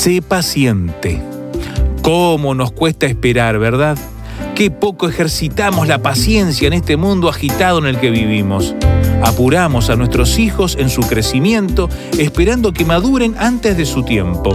[0.00, 1.20] Sé paciente.
[2.00, 3.98] ¿Cómo nos cuesta esperar, verdad?
[4.54, 8.74] Qué poco ejercitamos la paciencia en este mundo agitado en el que vivimos.
[9.22, 14.54] Apuramos a nuestros hijos en su crecimiento, esperando que maduren antes de su tiempo.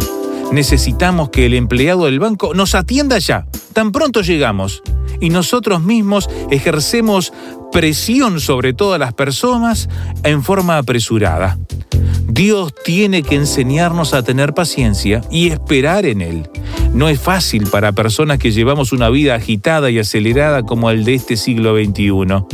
[0.51, 4.83] Necesitamos que el empleado del banco nos atienda ya, tan pronto llegamos.
[5.19, 7.33] Y nosotros mismos ejercemos
[7.71, 9.89] presión sobre todas las personas
[10.23, 11.57] en forma apresurada.
[12.27, 16.49] Dios tiene que enseñarnos a tener paciencia y esperar en Él.
[16.95, 21.15] No es fácil para personas que llevamos una vida agitada y acelerada como el de
[21.15, 22.45] este siglo XXI.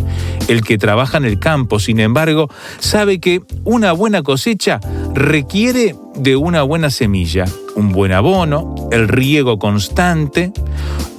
[0.48, 4.80] El que trabaja en el campo, sin embargo, sabe que una buena cosecha
[5.14, 10.52] requiere de una buena semilla, un buen abono, el riego constante.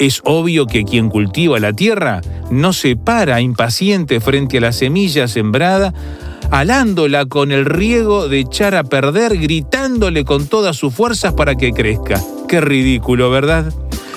[0.00, 5.28] Es obvio que quien cultiva la tierra no se para impaciente frente a la semilla
[5.28, 5.94] sembrada,
[6.50, 11.72] alándola con el riego de echar a perder, gritándole con todas sus fuerzas para que
[11.72, 12.20] crezca.
[12.52, 13.72] Qué ridículo, ¿verdad?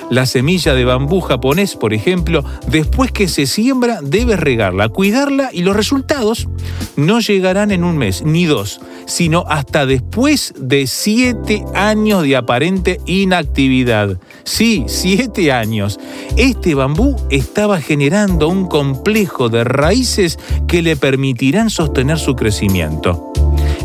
[0.10, 5.62] La semilla de bambú japonés, por ejemplo, después que se siembra, debes regarla, cuidarla y
[5.62, 6.50] los resultados
[6.98, 13.00] no llegarán en un mes ni dos, sino hasta después de siete años de aparente
[13.06, 14.20] inactividad.
[14.44, 15.98] Sí, siete años.
[16.36, 23.32] Este bambú estaba generando un complejo de raíces que le permitirán sostener su crecimiento.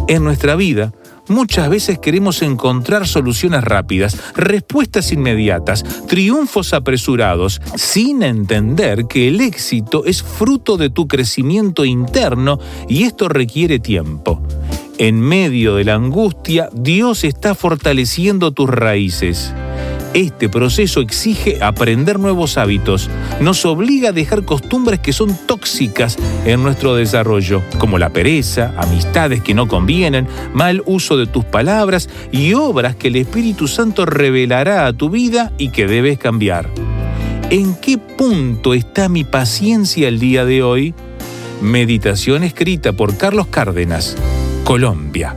[0.09, 0.93] En nuestra vida,
[1.31, 10.05] Muchas veces queremos encontrar soluciones rápidas, respuestas inmediatas, triunfos apresurados, sin entender que el éxito
[10.07, 12.59] es fruto de tu crecimiento interno
[12.89, 14.43] y esto requiere tiempo.
[14.99, 19.55] En medio de la angustia, Dios está fortaleciendo tus raíces.
[20.13, 23.09] Este proceso exige aprender nuevos hábitos,
[23.41, 29.41] nos obliga a dejar costumbres que son tóxicas en nuestro desarrollo, como la pereza, amistades
[29.41, 34.89] que no convienen, mal uso de tus palabras y obras que el Espíritu Santo revelará
[34.89, 36.69] a tu vida y que debes cambiar.
[37.51, 40.95] ¿En qué punto está mi paciencia el día de hoy?
[41.63, 44.17] Meditación escrita por Carlos Cárdenas,
[44.65, 45.37] Colombia.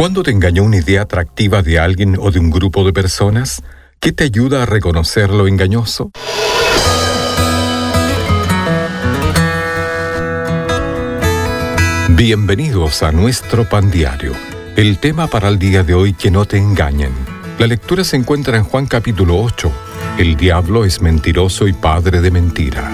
[0.00, 3.62] ¿Cuándo te engañó una idea atractiva de alguien o de un grupo de personas?
[4.00, 6.10] ¿Qué te ayuda a reconocer lo engañoso?
[12.08, 14.32] Bienvenidos a nuestro pan diario.
[14.74, 17.12] El tema para el día de hoy, que no te engañen.
[17.58, 19.70] La lectura se encuentra en Juan capítulo 8.
[20.16, 22.90] El diablo es mentiroso y padre de mentira.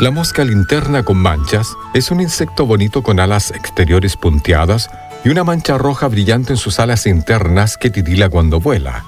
[0.00, 4.88] La mosca linterna con manchas es un insecto bonito con alas exteriores punteadas
[5.24, 9.04] y una mancha roja brillante en sus alas internas que titila cuando vuela.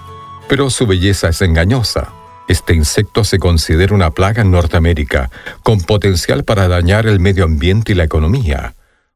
[0.48, 2.08] Pero su belleza es engañosa.
[2.48, 5.30] Este insecto se considera una plaga en Norteamérica,
[5.62, 8.74] con potencial para dañar el medio ambiente y la economía.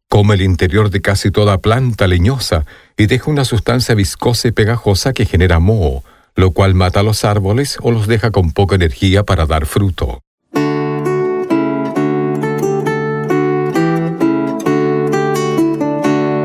[0.09, 2.67] Come el interior de casi toda planta leñosa
[2.97, 6.05] y deja una sustancia viscosa y pegajosa que genera moho,
[6.37, 10.21] lo cual mata a los árboles o los deja con poca energía para dar fruto.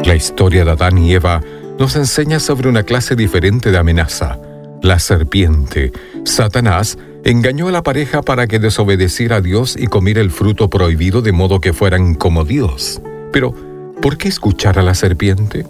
[0.10, 1.40] La historia de Adán y Eva
[1.78, 4.40] nos enseña sobre una clase diferente de amenaza.
[4.82, 5.92] La serpiente,
[6.26, 11.22] Satanás, engañó a la pareja para que desobedeciera a Dios y comiera el fruto prohibido
[11.22, 13.04] de modo que fueran como Dios.
[13.32, 13.54] Pero,
[14.02, 15.68] ¿por qué escuchar a la serpiente?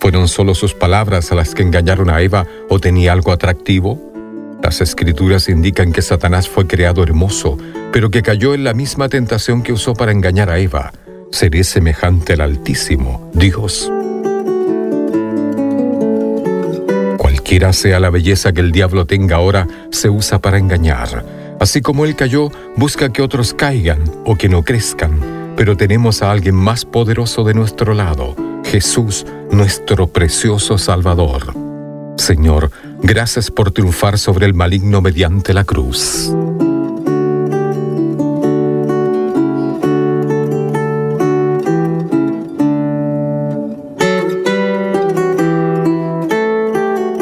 [0.00, 4.02] ¿Fueron solo sus palabras a las que engañaron a Eva o tenía algo atractivo?
[4.64, 7.56] Las escrituras indican que Satanás fue creado hermoso,
[7.92, 10.92] pero que cayó en la misma tentación que usó para engañar a Eva
[11.30, 13.90] seré semejante al Altísimo, Dios.
[17.18, 21.24] Cualquiera sea la belleza que el diablo tenga ahora, se usa para engañar.
[21.60, 25.54] Así como él cayó, busca que otros caigan o que no crezcan.
[25.56, 31.54] Pero tenemos a alguien más poderoso de nuestro lado, Jesús, nuestro precioso Salvador.
[32.18, 32.70] Señor,
[33.02, 36.32] gracias por triunfar sobre el maligno mediante la cruz.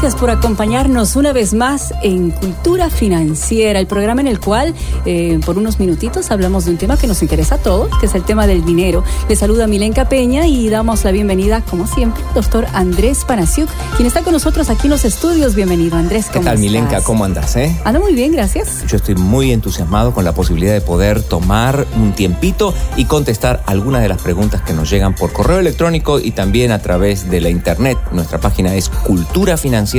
[0.00, 4.74] Gracias por acompañarnos una vez más en Cultura Financiera, el programa en el cual
[5.04, 8.14] eh, por unos minutitos hablamos de un tema que nos interesa a todos, que es
[8.14, 9.04] el tema del dinero.
[9.28, 13.68] Le saluda Milenka Peña y damos la bienvenida, como siempre, doctor Andrés Panasiuk,
[13.98, 15.54] quien está con nosotros aquí en los estudios.
[15.54, 16.30] Bienvenido, Andrés.
[16.32, 17.02] ¿Qué tal, Milenka?
[17.02, 17.54] ¿Cómo andas?
[17.56, 17.78] Eh?
[17.84, 18.86] Ando muy bien, gracias.
[18.86, 24.00] Yo estoy muy entusiasmado con la posibilidad de poder tomar un tiempito y contestar algunas
[24.00, 27.50] de las preguntas que nos llegan por correo electrónico y también a través de la
[27.50, 27.98] internet.
[28.12, 29.89] Nuestra página es Cultura Financiera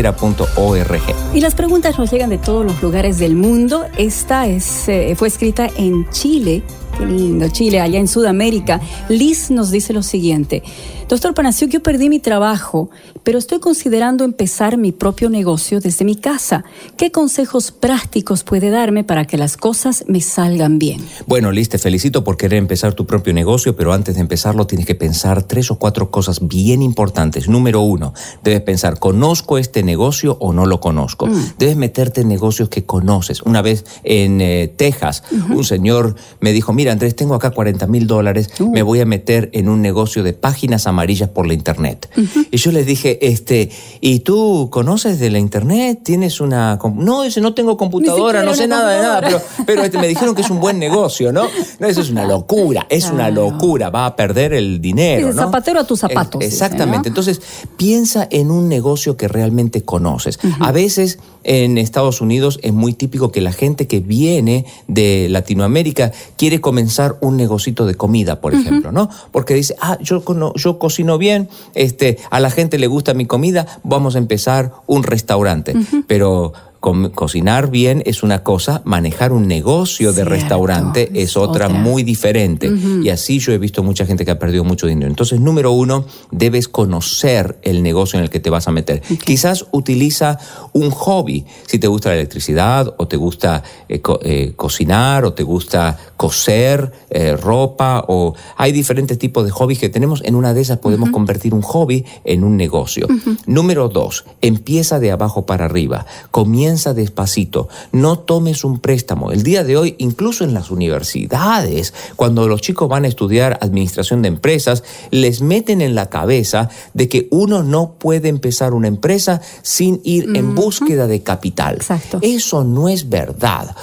[1.34, 3.86] Y las preguntas nos llegan de todos los lugares del mundo.
[3.98, 6.64] Esta es, eh, fue escrita en Chile.
[6.98, 8.82] Qué lindo, Chile, allá en Sudamérica.
[9.10, 10.64] Liz nos dice lo siguiente.
[11.12, 12.90] Doctor Panasiuk, yo perdí mi trabajo,
[13.24, 16.64] pero estoy considerando empezar mi propio negocio desde mi casa.
[16.96, 21.02] ¿Qué consejos prácticos puede darme para que las cosas me salgan bien?
[21.28, 24.88] Bueno, Liz, te felicito por querer empezar tu propio negocio, pero antes de empezarlo tienes
[24.88, 27.50] que pensar tres o cuatro cosas bien importantes.
[27.50, 31.28] Número uno, debes pensar, ¿conozco este negocio o no lo conozco?
[31.28, 31.56] Mm.
[31.60, 33.42] Debes meterte en negocios que conoces.
[33.42, 38.08] Una vez en eh, Texas, un señor me dijo, mira Andrés, tengo acá 40 mil
[38.08, 38.72] dólares, uh.
[38.72, 42.10] me voy a meter en un negocio de páginas amarillas por la internet.
[42.50, 43.70] Y yo les dije, este,
[44.00, 46.00] ¿y tú conoces de la internet?
[46.04, 46.80] ¿Tienes una...
[46.96, 50.34] No, dice, no tengo computadora, no sé nada de nada, pero, pero este, me dijeron
[50.34, 51.44] que es un buen negocio, ¿no?
[51.78, 55.28] No, eso es una locura, es una locura, va a perder el dinero.
[55.28, 55.34] ¿no?
[55.34, 56.42] zapatero a tus zapatos.
[56.44, 57.42] exactamente, entonces
[57.78, 60.40] piensa en un negocio que realmente conoces.
[60.60, 66.12] A veces en Estados Unidos es muy típico que la gente que viene de Latinoamérica
[66.38, 69.10] quiere comenzar un negocito de comida, por ejemplo, ¿no?
[69.34, 70.24] Porque dice, ah, yo,
[70.56, 75.04] yo cocino bien, este, a la gente le gusta mi comida, vamos a empezar un
[75.04, 75.76] restaurante.
[76.08, 82.72] Pero cocinar bien es una cosa, manejar un negocio de restaurante es otra, muy diferente.
[83.04, 85.08] Y así yo he visto mucha gente que ha perdido mucho dinero.
[85.08, 89.02] Entonces, número uno, debes conocer el negocio en el que te vas a meter.
[89.24, 90.40] Quizás utiliza
[90.74, 95.44] un hobby, si te gusta la electricidad o te gusta eh, eh, cocinar o te
[95.44, 100.24] gusta coser eh, ropa o hay diferentes tipos de hobbies que tenemos.
[100.26, 103.08] En una de esas podemos convertir un hobby en un negocio.
[103.46, 106.08] Número dos, empieza de abajo para arriba.
[106.32, 109.32] Comienza despacito, no tomes un préstamo.
[109.32, 114.22] El día de hoy, incluso en las universidades, cuando los chicos van a estudiar administración
[114.22, 119.42] de empresas, les meten en la cabeza de que uno no puede empezar una empresa
[119.62, 121.80] sin ir en búsqueda de capital.
[122.22, 123.76] Eso no es verdad.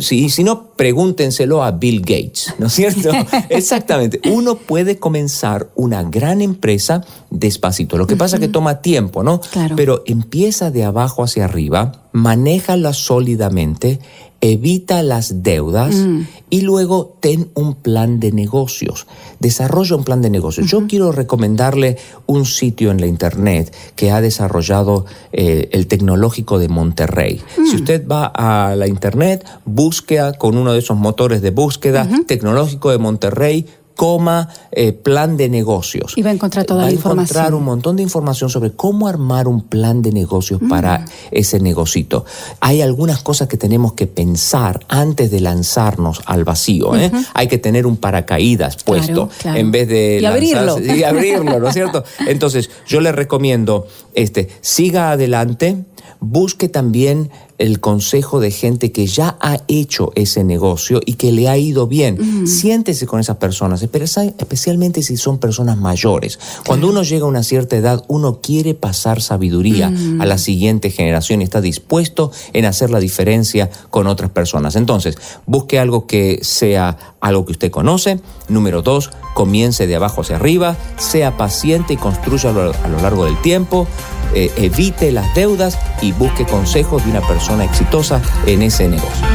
[0.00, 3.10] Si, si no, pregúntenselo a Bill Gates, ¿no es cierto?
[3.48, 4.20] Exactamente.
[4.30, 7.96] Uno puede comenzar una gran empresa despacito.
[7.98, 9.40] Lo que pasa es que toma tiempo, ¿no?
[9.40, 9.76] Claro.
[9.76, 14.00] Pero empieza de abajo hacia arriba manéjala sólidamente,
[14.40, 16.20] evita las deudas mm.
[16.48, 19.06] y luego ten un plan de negocios.
[19.38, 20.66] Desarrolla un plan de negocios.
[20.70, 26.68] Yo quiero recomendarle un sitio en la internet que ha desarrollado eh, el Tecnológico de
[26.68, 27.42] Monterrey.
[27.54, 27.80] Si mm.
[27.80, 32.98] usted va a la internet, busque con uno de esos motores de búsqueda Tecnológico de
[32.98, 36.12] Monterrey coma eh, plan de negocios.
[36.16, 37.18] Y va a encontrar toda la información.
[37.18, 40.68] Va a encontrar un montón de información sobre cómo armar un plan de negocios mm.
[40.68, 42.24] para ese negocito.
[42.60, 46.94] Hay algunas cosas que tenemos que pensar antes de lanzarnos al vacío.
[46.94, 47.10] ¿eh?
[47.34, 50.78] Hay que tener un paracaídas puesto en vez de y abrirlo.
[50.94, 52.04] y abrirlo, ¿no es cierto?
[52.26, 55.84] Entonces, yo le recomiendo, este, siga adelante
[56.20, 61.48] busque también el consejo de gente que ya ha hecho ese negocio y que le
[61.48, 62.46] ha ido bien.
[62.46, 66.38] Siéntese con esas personas, especialmente si son personas mayores.
[66.66, 71.40] Cuando uno llega a una cierta edad, uno quiere pasar sabiduría a la siguiente generación
[71.40, 74.76] y está dispuesto en hacer la diferencia con otras personas.
[74.76, 78.20] Entonces, busque algo que sea algo que usted conoce.
[78.48, 83.40] Número dos, comience de abajo hacia arriba, sea paciente y construya a lo largo del
[83.42, 83.86] tiempo.
[84.34, 89.26] Eh, evite las deudas y busque consejos de una persona exitosa en ese negocio.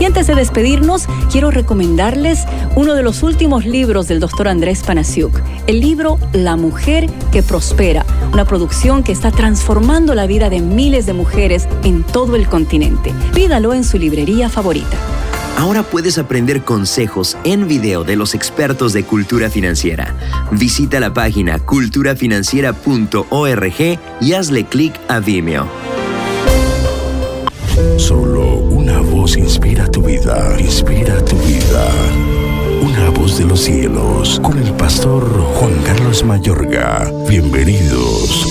[0.00, 5.40] Y antes de despedirnos, quiero recomendarles uno de los últimos libros del doctor Andrés Panasiuk,
[5.66, 11.06] el libro La mujer que prospera, una producción que está transformando la vida de miles
[11.06, 13.14] de mujeres en todo el continente.
[13.34, 14.96] Pídalo en su librería favorita.
[15.56, 20.16] Ahora puedes aprender consejos en video de los expertos de cultura financiera.
[20.50, 25.68] Visita la página culturafinanciera.org y hazle clic a Vimeo.
[27.96, 31.86] Solo una voz inspira tu vida, inspira tu vida.
[32.82, 37.08] Una voz de los cielos, con el pastor Juan Carlos Mayorga.
[37.28, 38.48] Bienvenidos.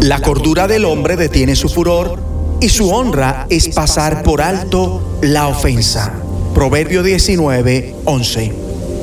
[0.00, 2.33] La cordura del hombre detiene su furor
[2.64, 6.14] y su honra es pasar por alto la ofensa.
[6.54, 8.52] Proverbio 19, 11.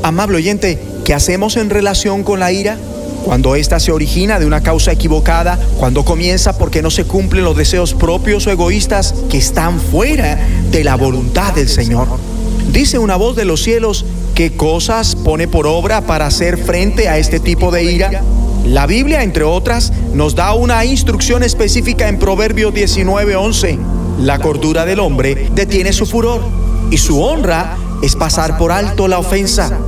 [0.01, 2.79] Amable oyente, ¿qué hacemos en relación con la ira?
[3.23, 7.55] Cuando ésta se origina de una causa equivocada, cuando comienza porque no se cumplen los
[7.55, 10.39] deseos propios o egoístas que están fuera
[10.71, 12.07] de la voluntad del Señor.
[12.71, 17.19] Dice una voz de los cielos, ¿qué cosas pone por obra para hacer frente a
[17.19, 18.23] este tipo de ira?
[18.65, 23.79] La Biblia, entre otras, nos da una instrucción específica en Proverbios 19:11.
[24.19, 26.41] La cordura del hombre detiene su furor
[26.91, 29.79] y su honra es pasar por alto la ofensa.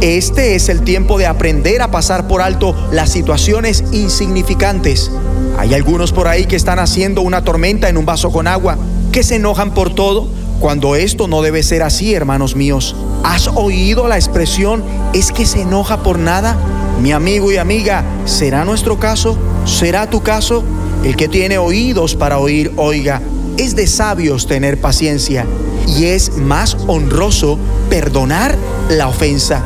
[0.00, 5.10] Este es el tiempo de aprender a pasar por alto las situaciones insignificantes.
[5.58, 8.78] Hay algunos por ahí que están haciendo una tormenta en un vaso con agua,
[9.10, 10.28] que se enojan por todo,
[10.60, 12.94] cuando esto no debe ser así, hermanos míos.
[13.24, 16.56] ¿Has oído la expresión es que se enoja por nada?
[17.00, 19.38] Mi amigo y amiga, ¿será nuestro caso?
[19.64, 20.62] ¿Será tu caso?
[21.02, 23.22] El que tiene oídos para oír, oiga.
[23.56, 25.46] Es de sabios tener paciencia
[25.86, 28.56] y es más honroso perdonar
[28.90, 29.64] la ofensa.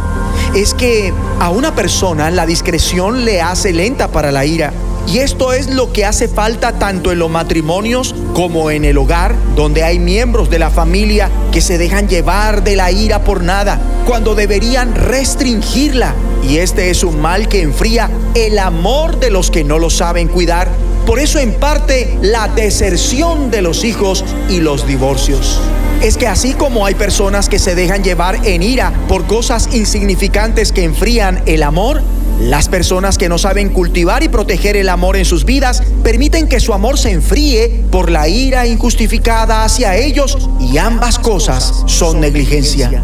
[0.55, 4.73] Es que a una persona la discreción le hace lenta para la ira.
[5.09, 9.35] Y esto es lo que hace falta tanto en los matrimonios como en el hogar,
[9.55, 13.81] donde hay miembros de la familia que se dejan llevar de la ira por nada,
[14.07, 16.15] cuando deberían restringirla
[16.47, 20.29] y este es un mal que enfría el amor de los que no lo saben
[20.29, 20.69] cuidar.
[21.07, 25.61] Por eso en parte la deserción de los hijos y los divorcios.
[26.03, 30.73] Es que así como hay personas que se dejan llevar en ira por cosas insignificantes
[30.73, 32.03] que enfrían el amor,
[32.41, 36.61] las personas que no saben cultivar y proteger el amor en sus vidas permiten que
[36.61, 43.03] su amor se enfríe por la ira injustificada hacia ellos y ambas cosas son negligencia.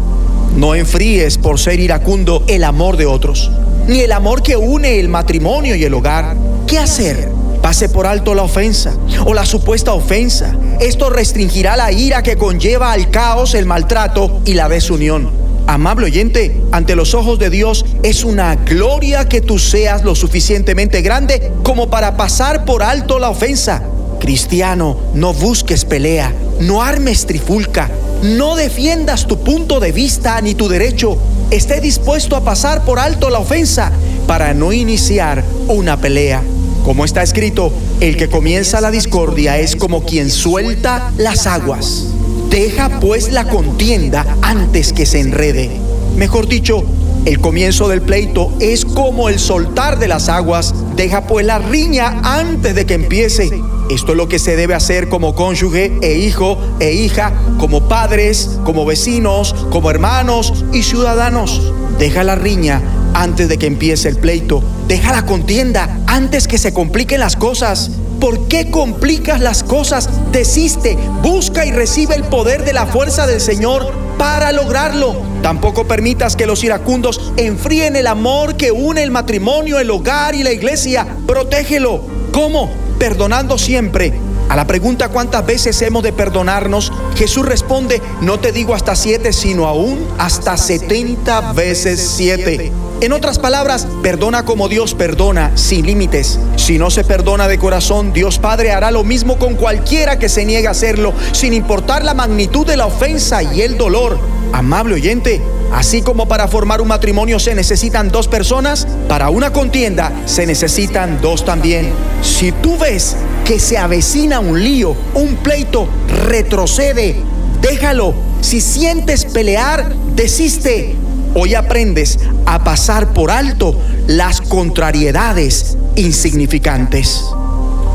[0.55, 3.49] No enfríes por ser iracundo el amor de otros,
[3.87, 6.35] ni el amor que une el matrimonio y el hogar.
[6.67, 7.31] ¿Qué hacer?
[7.61, 8.93] Pase por alto la ofensa
[9.25, 10.55] o la supuesta ofensa.
[10.81, 15.40] Esto restringirá la ira que conlleva al caos, el maltrato y la desunión.
[15.67, 21.01] Amable oyente, ante los ojos de Dios es una gloria que tú seas lo suficientemente
[21.01, 23.83] grande como para pasar por alto la ofensa.
[24.19, 27.89] Cristiano, no busques pelea, no armes trifulca,
[28.21, 31.17] no defiendas tu punto de vista ni tu derecho.
[31.49, 33.91] Esté dispuesto a pasar por alto la ofensa
[34.27, 36.43] para no iniciar una pelea.
[36.83, 42.10] Como está escrito, el que comienza la discordia es como quien suelta las aguas.
[42.51, 45.71] Deja pues la contienda antes que se enrede.
[46.17, 46.83] Mejor dicho,
[47.23, 50.75] el comienzo del pleito es como el soltar de las aguas.
[50.97, 53.49] Deja pues la riña antes de que empiece.
[53.89, 58.59] Esto es lo que se debe hacer como cónyuge e hijo e hija, como padres,
[58.65, 61.71] como vecinos, como hermanos y ciudadanos.
[61.99, 62.81] Deja la riña
[63.13, 64.61] antes de que empiece el pleito.
[64.89, 67.91] Deja la contienda antes que se compliquen las cosas.
[68.21, 70.07] ¿Por qué complicas las cosas?
[70.31, 75.15] Desiste, busca y recibe el poder de la fuerza del Señor para lograrlo.
[75.41, 80.43] Tampoco permitas que los iracundos enfríen el amor que une el matrimonio, el hogar y
[80.43, 81.05] la iglesia.
[81.27, 82.01] Protégelo.
[82.31, 82.69] ¿Cómo?
[83.01, 84.13] perdonando siempre.
[84.47, 89.33] A la pregunta cuántas veces hemos de perdonarnos, Jesús responde, no te digo hasta siete,
[89.33, 92.71] sino aún hasta setenta veces siete.
[93.01, 96.39] En otras palabras, perdona como Dios perdona, sin límites.
[96.55, 100.45] Si no se perdona de corazón, Dios Padre hará lo mismo con cualquiera que se
[100.45, 104.19] niegue a hacerlo, sin importar la magnitud de la ofensa y el dolor.
[104.53, 105.41] Amable oyente,
[105.73, 111.19] así como para formar un matrimonio se necesitan dos personas, para una contienda se necesitan
[111.21, 111.89] dos también.
[112.21, 113.15] Si tú ves
[113.45, 115.87] que se avecina un lío, un pleito,
[116.27, 117.15] retrocede,
[117.63, 118.13] déjalo.
[118.41, 121.00] Si sientes pelear, desiste.
[121.33, 123.73] Hoy aprendes a pasar por alto
[124.07, 127.23] las contrariedades insignificantes.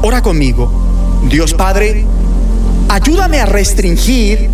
[0.03, 0.71] Ora conmigo.
[1.29, 2.07] Dios Padre,
[2.89, 4.49] ayúdame a restringir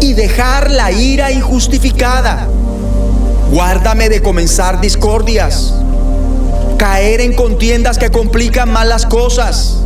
[0.00, 2.48] y dejar la ira injustificada.
[3.52, 5.74] Guárdame de comenzar discordias,
[6.76, 9.84] caer en contiendas que complican más las cosas,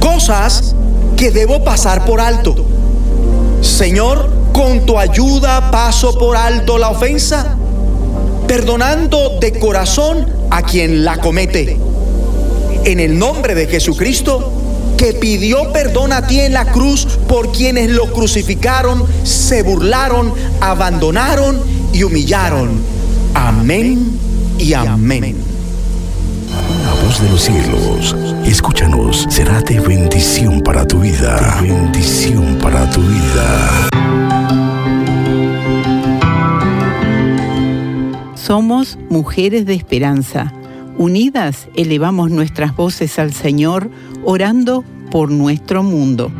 [0.00, 0.74] cosas
[1.16, 2.54] que debo pasar por alto.
[3.60, 7.54] Señor, con tu ayuda paso por alto la ofensa,
[8.48, 11.76] perdonando de corazón a quien la comete.
[12.84, 14.50] En el nombre de Jesucristo,
[14.96, 20.32] que pidió perdón a ti en la cruz por quienes lo crucificaron, se burlaron,
[20.62, 21.60] abandonaron
[21.92, 22.80] y humillaron.
[23.34, 24.18] Amén
[24.58, 25.36] y amén.
[26.82, 31.58] La voz de los cielos, escúchanos, será de bendición para tu vida.
[31.60, 33.90] Bendición para tu vida.
[38.46, 40.52] Somos mujeres de esperanza.
[40.98, 43.90] Unidas elevamos nuestras voces al Señor
[44.22, 46.30] orando por nuestro mundo.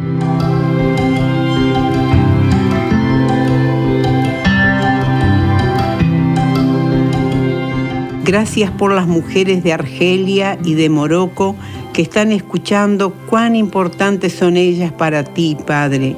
[8.23, 11.57] Gracias por las mujeres de Argelia y de Morocco
[11.93, 16.15] que están escuchando cuán importantes son ellas para ti, Padre.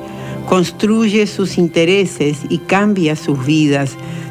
[0.50, 3.97] Construye sus intereses y cambia sus vidas.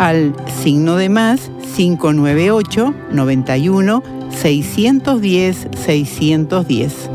[0.00, 7.10] al signo de más 598 91 610 610.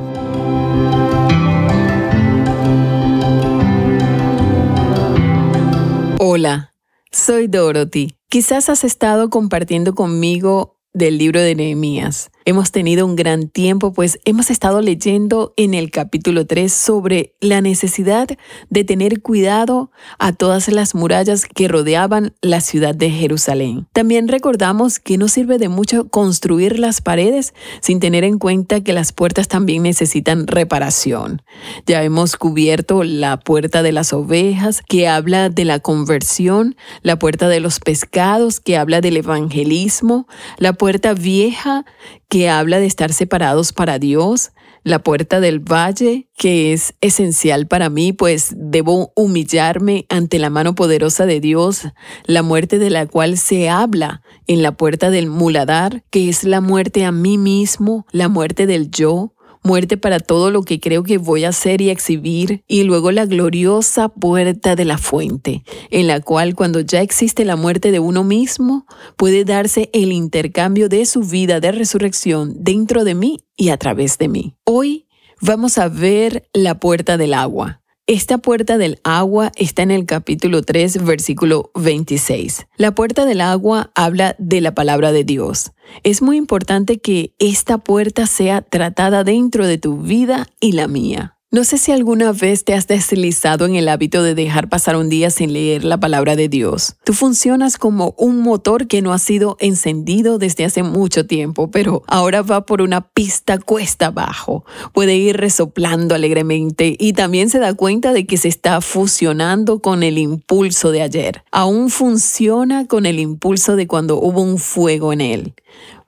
[6.20, 6.74] Hola.
[7.12, 8.18] Soy Dorothy.
[8.30, 12.30] Quizás has estado compartiendo conmigo del libro de Nehemías.
[12.48, 17.60] Hemos tenido un gran tiempo, pues hemos estado leyendo en el capítulo 3 sobre la
[17.60, 18.28] necesidad
[18.70, 23.88] de tener cuidado a todas las murallas que rodeaban la ciudad de Jerusalén.
[23.94, 28.94] También recordamos que no sirve de mucho construir las paredes sin tener en cuenta que
[28.94, 31.42] las puertas también necesitan reparación.
[31.88, 37.50] Ya hemos cubierto la puerta de las ovejas, que habla de la conversión, la puerta
[37.50, 40.28] de los pescados, que habla del evangelismo,
[40.60, 41.86] la puerta vieja,
[42.30, 44.52] que habla de estar separados para Dios,
[44.84, 50.76] la puerta del valle, que es esencial para mí, pues debo humillarme ante la mano
[50.76, 51.88] poderosa de Dios,
[52.26, 56.62] la muerte de la cual se habla en la puerta del muladar, que es la
[56.62, 59.34] muerte a mí mismo, la muerte del yo,
[59.66, 63.26] muerte para todo lo que creo que voy a hacer y exhibir, y luego la
[63.26, 68.24] gloriosa puerta de la fuente, en la cual cuando ya existe la muerte de uno
[68.24, 68.86] mismo,
[69.18, 74.18] puede darse el intercambio de su vida de resurrección dentro de mí y a través
[74.18, 74.56] de mí.
[74.64, 75.08] Hoy
[75.42, 77.82] vamos a ver la puerta del agua.
[78.08, 82.68] Esta puerta del agua está en el capítulo 3, versículo 26.
[82.78, 85.72] La puerta del agua habla de la palabra de Dios.
[86.04, 91.35] Es muy importante que esta puerta sea tratada dentro de tu vida y la mía.
[91.56, 95.08] No sé si alguna vez te has deslizado en el hábito de dejar pasar un
[95.08, 96.98] día sin leer la palabra de Dios.
[97.06, 102.04] Tú funcionas como un motor que no ha sido encendido desde hace mucho tiempo, pero
[102.08, 104.66] ahora va por una pista cuesta abajo.
[104.92, 110.04] Puede ir resoplando alegremente y también se da cuenta de que se está fusionando con
[110.04, 111.46] el impulso de ayer.
[111.52, 115.54] Aún funciona con el impulso de cuando hubo un fuego en él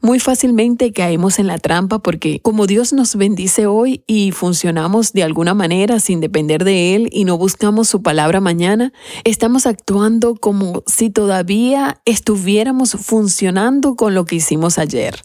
[0.02, 5.24] muy fácilmente caemos en la trampa porque como Dios nos bendice hoy y funcionamos de
[5.24, 10.84] alguna manera sin depender de Él y no buscamos su palabra mañana, estamos actuando como
[10.86, 15.22] si todavía estuviéramos funcionando con lo que hicimos ayer.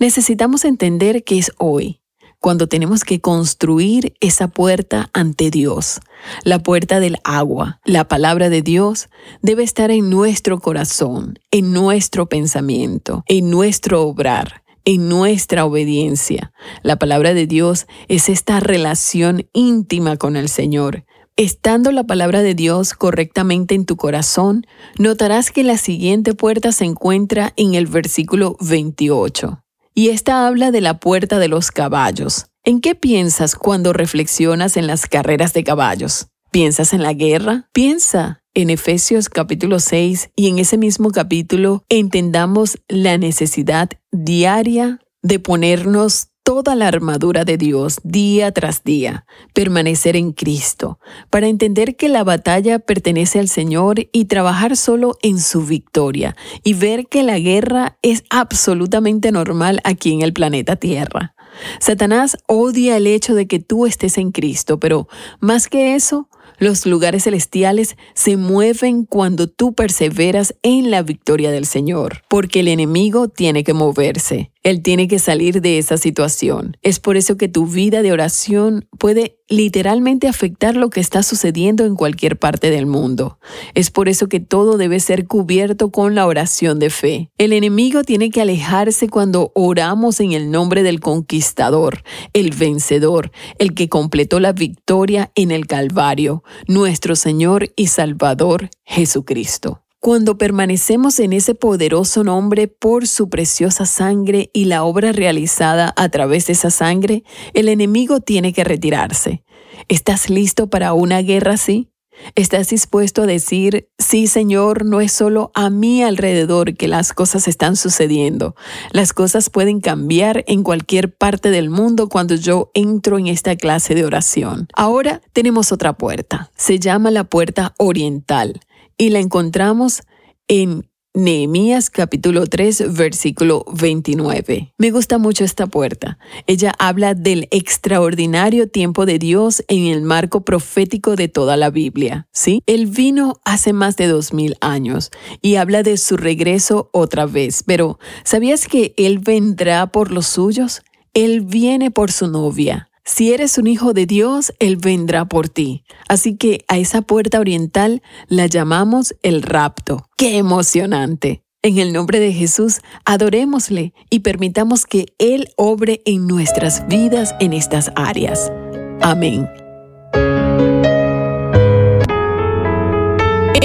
[0.00, 2.00] Necesitamos entender que es hoy
[2.40, 6.00] cuando tenemos que construir esa puerta ante Dios,
[6.44, 7.80] la puerta del agua.
[7.84, 9.08] La palabra de Dios
[9.42, 16.50] debe estar en nuestro corazón, en nuestro pensamiento, en nuestro obrar en nuestra obediencia.
[16.82, 21.04] La palabra de Dios es esta relación íntima con el Señor.
[21.36, 24.66] Estando la palabra de Dios correctamente en tu corazón,
[24.98, 29.62] notarás que la siguiente puerta se encuentra en el versículo 28
[29.98, 32.46] y esta habla de la puerta de los caballos.
[32.62, 36.28] ¿En qué piensas cuando reflexionas en las carreras de caballos?
[36.52, 37.68] ¿Piensas en la guerra?
[37.72, 45.40] Piensa en Efesios capítulo 6 y en ese mismo capítulo entendamos la necesidad diaria de
[45.40, 52.08] ponernos toda la armadura de Dios día tras día, permanecer en Cristo, para entender que
[52.08, 56.34] la batalla pertenece al Señor y trabajar solo en su victoria,
[56.64, 61.34] y ver que la guerra es absolutamente normal aquí en el planeta Tierra.
[61.80, 65.06] Satanás odia el hecho de que tú estés en Cristo, pero
[65.40, 66.30] más que eso,
[66.60, 72.68] Los lugares celestiales se mueven cuando tú perseveras en la victoria del Señor, porque el
[72.68, 74.50] enemigo tiene que moverse.
[74.62, 76.76] Él tiene que salir de esa situación.
[76.82, 81.84] Es por eso que tu vida de oración puede literalmente afectar lo que está sucediendo
[81.84, 83.38] en cualquier parte del mundo.
[83.74, 87.30] Es por eso que todo debe ser cubierto con la oración de fe.
[87.38, 93.74] El enemigo tiene que alejarse cuando oramos en el nombre del conquistador, el vencedor, el
[93.74, 99.82] que completó la victoria en el Calvario, nuestro Señor y Salvador Jesucristo.
[100.00, 106.08] Cuando permanecemos en ese poderoso nombre por su preciosa sangre y la obra realizada a
[106.08, 109.42] través de esa sangre, el enemigo tiene que retirarse.
[109.88, 111.90] ¿Estás listo para una guerra así?
[112.36, 117.48] ¿Estás dispuesto a decir, sí Señor, no es solo a mi alrededor que las cosas
[117.48, 118.54] están sucediendo?
[118.92, 123.94] Las cosas pueden cambiar en cualquier parte del mundo cuando yo entro en esta clase
[123.94, 124.68] de oración.
[124.74, 126.50] Ahora tenemos otra puerta.
[126.56, 128.60] Se llama la puerta oriental
[128.98, 130.02] y la encontramos
[130.48, 134.74] en Nehemías capítulo 3 versículo 29.
[134.76, 136.18] Me gusta mucho esta puerta.
[136.46, 142.28] Ella habla del extraordinario tiempo de Dios en el marco profético de toda la Biblia.
[142.32, 142.62] ¿sí?
[142.66, 147.64] Él vino hace más de dos mil años y habla de su regreso otra vez.
[147.66, 150.82] Pero ¿sabías que Él vendrá por los suyos?
[151.14, 152.87] Él viene por su novia.
[153.08, 155.82] Si eres un hijo de Dios, Él vendrá por ti.
[156.10, 160.06] Así que a esa puerta oriental la llamamos el rapto.
[160.18, 161.42] ¡Qué emocionante!
[161.62, 167.54] En el nombre de Jesús, adorémosle y permitamos que Él obre en nuestras vidas en
[167.54, 168.52] estas áreas.
[169.00, 169.48] Amén.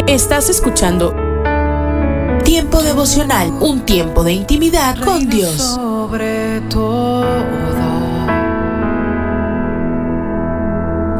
[0.07, 1.13] Estás escuchando
[2.45, 5.57] Tiempo devocional, un tiempo de intimidad con Dios.
[5.57, 7.72] Sobre todo.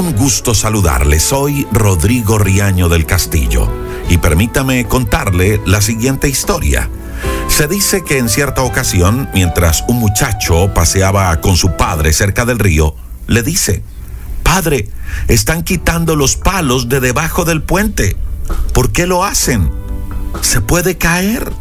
[0.00, 3.70] Un gusto saludarle, soy Rodrigo Riaño del Castillo
[4.08, 6.88] y permítame contarle la siguiente historia.
[7.48, 12.58] Se dice que en cierta ocasión, mientras un muchacho paseaba con su padre cerca del
[12.58, 12.94] río,
[13.26, 13.82] le dice,
[14.42, 14.88] Padre,
[15.28, 18.16] están quitando los palos de debajo del puente.
[18.72, 19.70] ¿Por qué lo hacen?
[20.40, 21.52] ¿Se puede caer?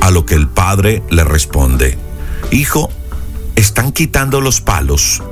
[0.00, 1.96] A lo que el padre le responde,
[2.50, 2.90] Hijo,
[3.54, 5.22] están quitando los palos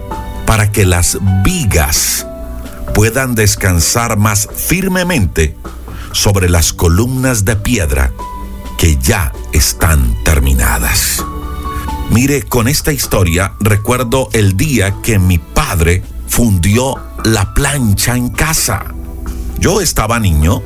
[0.48, 2.26] para que las vigas
[2.94, 5.54] puedan descansar más firmemente
[6.12, 8.14] sobre las columnas de piedra
[8.78, 11.22] que ya están terminadas.
[12.08, 18.86] Mire, con esta historia recuerdo el día que mi padre fundió la plancha en casa.
[19.58, 20.62] Yo estaba niño,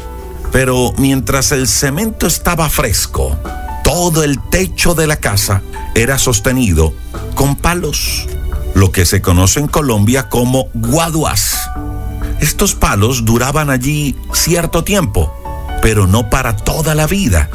[0.53, 3.37] pero mientras el cemento estaba fresco,
[3.83, 5.61] todo el techo de la casa
[5.97, 6.95] era sostenido
[7.35, 8.29] con palos
[8.75, 11.71] lo que se conoce en Colombia como guaduas.
[12.41, 15.33] Estos palos duraban allí cierto tiempo,
[15.81, 17.51] pero no para toda la vida.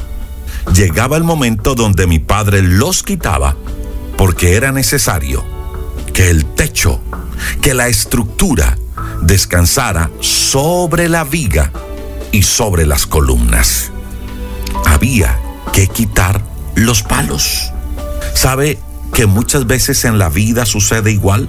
[0.73, 3.55] Llegaba el momento donde mi padre los quitaba
[4.17, 5.43] porque era necesario
[6.13, 6.99] que el techo,
[7.61, 8.77] que la estructura
[9.21, 11.71] descansara sobre la viga
[12.31, 13.91] y sobre las columnas.
[14.85, 15.39] Había
[15.73, 16.41] que quitar
[16.75, 17.71] los palos.
[18.33, 18.79] ¿Sabe
[19.13, 21.47] que muchas veces en la vida sucede igual.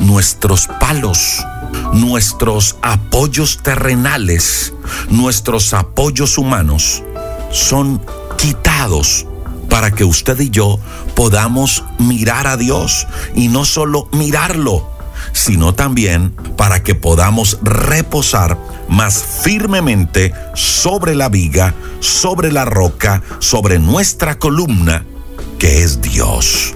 [0.00, 1.44] Nuestros palos,
[1.92, 4.72] nuestros apoyos terrenales,
[5.08, 7.02] nuestros apoyos humanos
[7.52, 8.00] son
[8.36, 9.26] quitados
[9.68, 10.78] para que usted y yo
[11.14, 14.88] podamos mirar a Dios y no solo mirarlo,
[15.32, 23.78] sino también para que podamos reposar más firmemente sobre la viga, sobre la roca, sobre
[23.78, 25.04] nuestra columna,
[25.58, 26.74] que es Dios.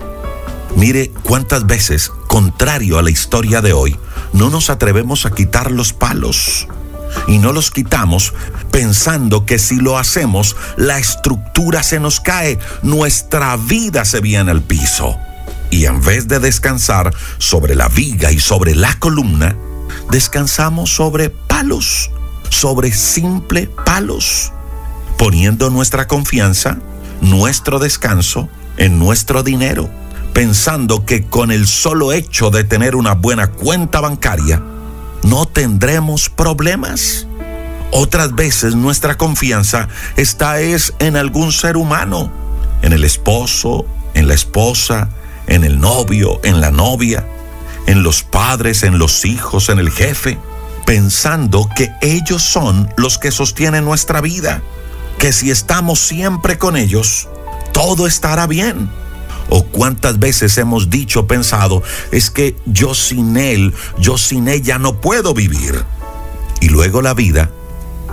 [0.79, 3.99] Mire cuántas veces, contrario a la historia de hoy,
[4.33, 6.69] no nos atrevemos a quitar los palos.
[7.27, 8.33] Y no los quitamos
[8.71, 14.63] pensando que si lo hacemos, la estructura se nos cae, nuestra vida se viene al
[14.63, 15.17] piso.
[15.71, 19.57] Y en vez de descansar sobre la viga y sobre la columna,
[20.13, 22.13] descansamos sobre palos,
[22.51, 24.53] sobre simple palos,
[25.19, 26.79] poniendo nuestra confianza,
[27.21, 29.91] nuestro descanso en nuestro dinero,
[30.39, 34.63] pensando que con el solo hecho de tener una buena cuenta bancaria,
[35.25, 37.27] no tendremos problemas.
[37.91, 42.31] Otras veces nuestra confianza está es en algún ser humano,
[42.83, 45.09] en el esposo, en la esposa,
[45.49, 47.27] en el novio, en la novia,
[47.89, 50.39] en los padres, en los hijos, en el jefe,
[50.87, 54.63] pensando que ellos son los que sostienen nuestra vida,
[55.19, 57.29] que si estamos siempre con ellos,
[57.73, 58.89] todo estará bien.
[59.49, 61.83] O cuántas veces hemos dicho, pensado,
[62.13, 65.85] es que yo sin él, yo sin ella no puedo vivir.
[66.61, 67.51] Y luego la vida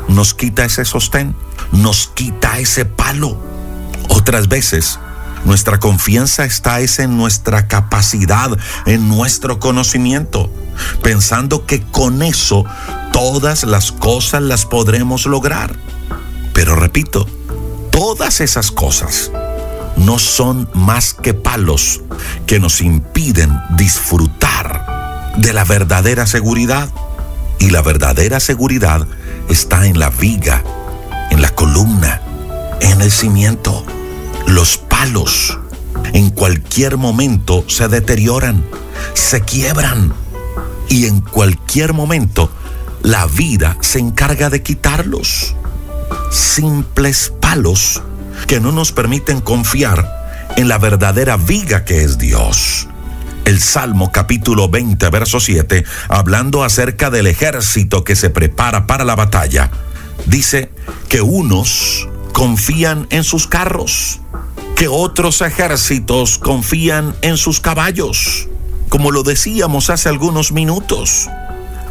[0.07, 1.35] nos quita ese sostén,
[1.71, 3.37] nos quita ese palo.
[4.09, 4.99] Otras veces
[5.45, 8.49] nuestra confianza está es en nuestra capacidad,
[8.85, 10.51] en nuestro conocimiento,
[11.03, 12.65] pensando que con eso
[13.13, 15.75] todas las cosas las podremos lograr.
[16.53, 17.27] Pero repito,
[17.91, 19.31] todas esas cosas
[19.97, 22.01] no son más que palos
[22.45, 26.89] que nos impiden disfrutar de la verdadera seguridad.
[27.59, 29.07] Y la verdadera seguridad
[29.49, 30.63] está en la viga,
[31.31, 32.21] en la columna,
[32.81, 33.85] en el cimiento.
[34.47, 35.57] Los palos
[36.13, 38.63] en cualquier momento se deterioran,
[39.13, 40.13] se quiebran
[40.89, 42.51] y en cualquier momento
[43.01, 45.55] la vida se encarga de quitarlos.
[46.31, 48.01] Simples palos
[48.47, 52.87] que no nos permiten confiar en la verdadera viga que es Dios.
[53.45, 59.15] El Salmo capítulo 20, verso 7, hablando acerca del ejército que se prepara para la
[59.15, 59.69] batalla,
[60.25, 60.71] dice
[61.09, 64.19] que unos confían en sus carros,
[64.75, 68.49] que otros ejércitos confían en sus caballos.
[68.89, 71.29] Como lo decíamos hace algunos minutos,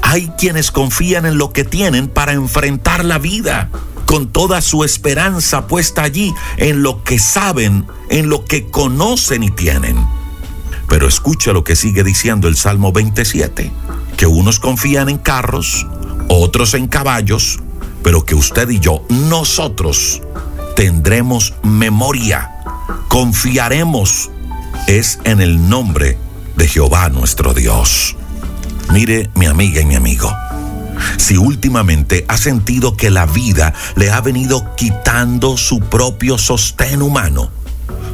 [0.02, 3.70] hay quienes confían en lo que tienen para enfrentar la vida
[4.14, 9.50] con toda su esperanza puesta allí en lo que saben, en lo que conocen y
[9.50, 9.96] tienen.
[10.88, 13.72] Pero escucha lo que sigue diciendo el Salmo 27,
[14.16, 15.84] que unos confían en carros,
[16.28, 17.58] otros en caballos,
[18.04, 20.22] pero que usted y yo, nosotros,
[20.76, 22.52] tendremos memoria,
[23.08, 24.30] confiaremos,
[24.86, 26.18] es en el nombre
[26.54, 28.14] de Jehová nuestro Dios.
[28.92, 30.32] Mire mi amiga y mi amigo
[31.16, 37.50] si últimamente ha sentido que la vida le ha venido quitando su propio sostén humano,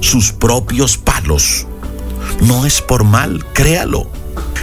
[0.01, 1.66] sus propios palos,
[2.40, 4.11] no es por mal, créalo.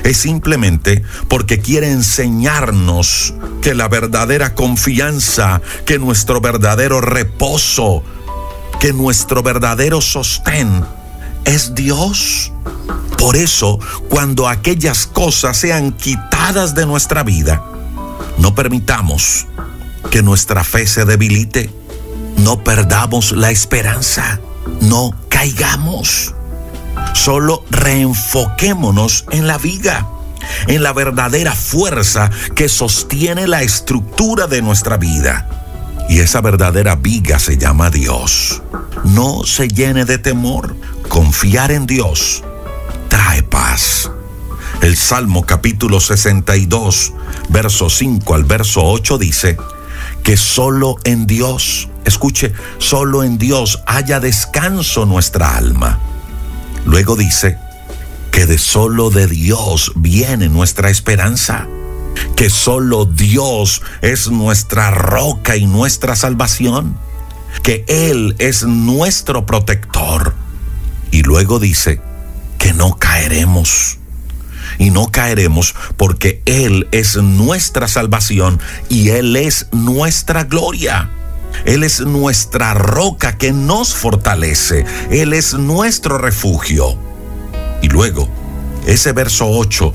[0.03, 8.03] Es simplemente porque quiere enseñarnos que la verdadera confianza, que nuestro verdadero reposo,
[8.80, 10.86] que nuestro verdadero sostén
[11.45, 12.53] es Dios.
[13.17, 17.63] Por eso, cuando aquellas cosas sean quitadas de nuestra vida,
[18.38, 19.47] no permitamos
[20.12, 21.69] que nuestra fe se debilite.
[22.38, 24.39] No perdamos la esperanza.
[24.82, 26.34] No caigamos.
[27.13, 30.08] Solo reenfoquémonos en la viga,
[30.67, 35.50] en la verdadera fuerza que sostiene la estructura de nuestra vida.
[36.10, 38.62] Y esa verdadera viga se llama Dios.
[39.04, 40.76] No se llene de temor.
[41.10, 42.43] Confiar en Dios
[43.10, 44.12] trae paz.
[44.81, 47.13] El Salmo capítulo 62,
[47.49, 49.57] verso 5 al verso 8 dice
[50.23, 55.99] que solo en Dios, escuche, solo en Dios haya descanso nuestra alma.
[56.85, 57.57] Luego dice
[58.31, 61.65] que de solo de Dios viene nuestra esperanza,
[62.35, 66.95] que solo Dios es nuestra roca y nuestra salvación,
[67.63, 70.35] que Él es nuestro protector.
[71.09, 71.99] Y luego dice
[72.59, 73.97] que no caeremos
[74.77, 78.59] y no caeremos porque Él es nuestra salvación
[78.89, 81.09] y Él es nuestra gloria.
[81.65, 84.85] Él es nuestra roca que nos fortalece.
[85.09, 86.97] Él es nuestro refugio.
[87.81, 88.29] Y luego,
[88.85, 89.93] ese verso 8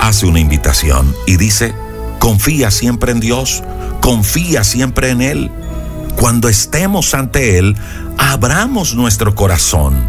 [0.00, 1.74] hace una invitación y dice,
[2.18, 3.62] confía siempre en Dios,
[4.00, 5.50] confía siempre en Él.
[6.16, 7.76] Cuando estemos ante Él,
[8.16, 10.08] abramos nuestro corazón,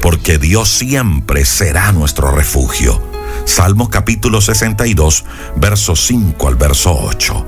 [0.00, 3.11] porque Dios siempre será nuestro refugio.
[3.44, 5.24] Salmo capítulo 62,
[5.56, 7.46] verso 5 al verso 8.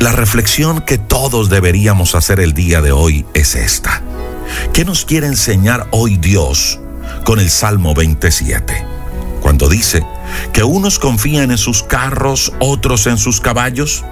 [0.00, 4.02] La reflexión que todos deberíamos hacer el día de hoy es esta.
[4.72, 6.78] ¿Qué nos quiere enseñar hoy Dios
[7.24, 8.86] con el Salmo 27?
[9.40, 10.04] Cuando dice
[10.52, 14.04] que unos confían en sus carros, otros en sus caballos,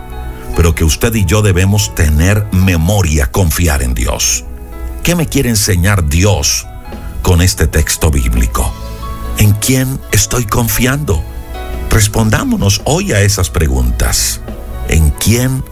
[0.56, 4.44] pero que usted y yo debemos tener memoria, confiar en Dios.
[5.02, 6.66] ¿Qué me quiere enseñar Dios
[7.22, 8.72] con este texto bíblico?
[9.38, 11.22] ¿En quién estoy confiando?
[11.90, 14.40] Respondámonos hoy a esas preguntas.
[14.88, 15.62] ¿En quién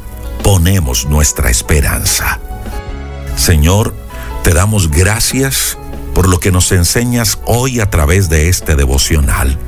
[0.42, 2.40] ponemos nuestra esperanza?
[3.37, 3.94] Señor,
[4.42, 5.79] te damos gracias
[6.14, 9.59] por lo que nos enseñas hoy a través de este devocional.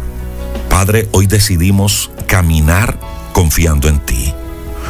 [0.69, 2.99] Padre, hoy decidimos caminar
[3.33, 4.35] confiando en ti.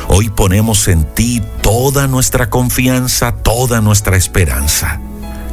[0.09, 5.01] Hoy ponemos en ti toda nuestra confianza, toda nuestra esperanza,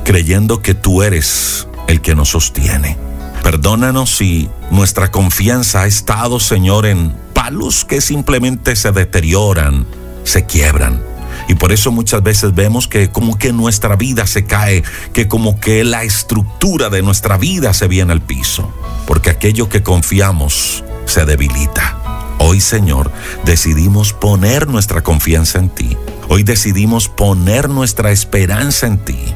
[0.04, 2.98] creyendo que tú eres el que nos sostiene.
[3.44, 9.86] Perdónanos si nuestra confianza ha estado, Señor, en palos que simplemente se deterioran,
[10.24, 11.04] se quiebran.
[11.50, 15.60] Y por eso muchas veces vemos que como que nuestra vida se cae, que como
[15.60, 18.72] que la estructura de nuestra vida se viene al piso,
[19.06, 22.00] porque aquello que confiamos se debilita.
[22.40, 23.12] Hoy, Señor,
[23.46, 25.98] decidimos poner nuestra confianza en ti.
[26.30, 29.34] Hoy decidimos poner nuestra esperanza en ti,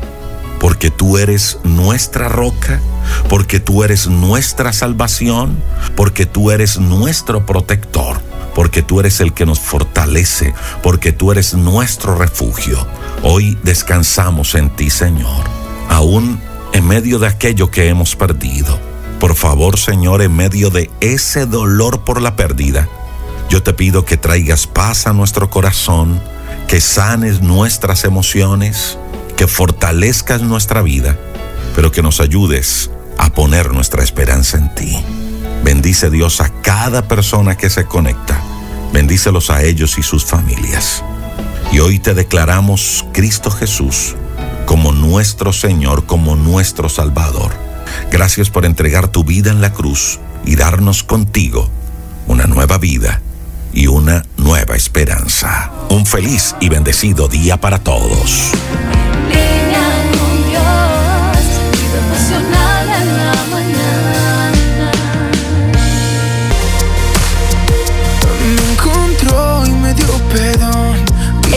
[0.59, 2.79] porque tú eres nuestra roca,
[3.29, 5.61] porque tú eres nuestra salvación,
[5.95, 8.21] porque tú eres nuestro protector
[8.57, 12.87] porque tú eres el que nos fortalece, porque tú eres nuestro refugio.
[13.21, 15.45] Hoy descansamos en ti, Señor,
[15.89, 16.41] aún
[16.73, 18.79] en medio de aquello que hemos perdido.
[19.19, 22.89] Por favor, Señor, en medio de ese dolor por la pérdida,
[23.47, 26.19] yo te pido que traigas paz a nuestro corazón,
[26.67, 28.97] que sanes nuestras emociones,
[29.37, 31.17] que fortalezcas nuestra vida,
[31.75, 34.97] pero que nos ayudes a poner nuestra esperanza en ti.
[35.63, 38.41] Bendice Dios a cada persona que se conecta.
[38.91, 41.03] Bendícelos a ellos y sus familias.
[41.71, 44.15] Y hoy te declaramos Cristo Jesús
[44.65, 47.51] como nuestro Señor, como nuestro Salvador.
[48.11, 51.69] Gracias por entregar tu vida en la cruz y darnos contigo
[52.27, 53.21] una nueva vida
[53.71, 55.71] y una nueva esperanza.
[55.89, 58.51] Un feliz y bendecido día para todos.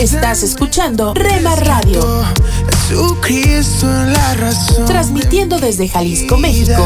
[0.00, 2.24] Estás escuchando Rema Radio.
[3.84, 4.86] la razón.
[4.86, 6.82] Transmitiendo desde Jalisco, México.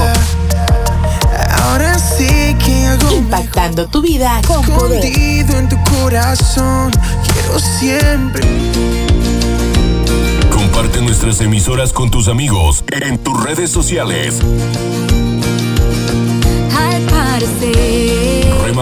[1.62, 5.04] Ahora sí que hago Impactando tu vida con poder.
[5.06, 6.90] en tu corazón.
[7.32, 8.44] Quiero siempre.
[10.52, 14.40] Comparte nuestras emisoras con tus amigos en tus redes sociales.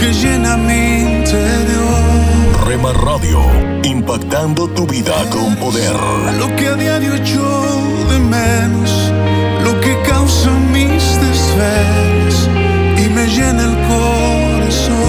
[0.00, 3.40] Que llena mi interior, Rema Radio,
[3.84, 5.92] impactando tu vida con poder.
[6.38, 7.42] lo que a diario echo
[8.10, 8.90] de menos,
[9.62, 12.48] lo que causa mis desvelos
[12.96, 15.00] y me llena el corazón.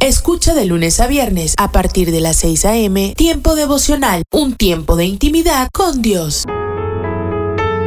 [0.00, 3.14] Escucha de lunes a viernes a partir de las 6 a.m.
[3.16, 6.44] Tiempo devocional, un tiempo de intimidad con Dios.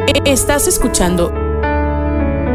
[0.06, 1.32] E- Estás escuchando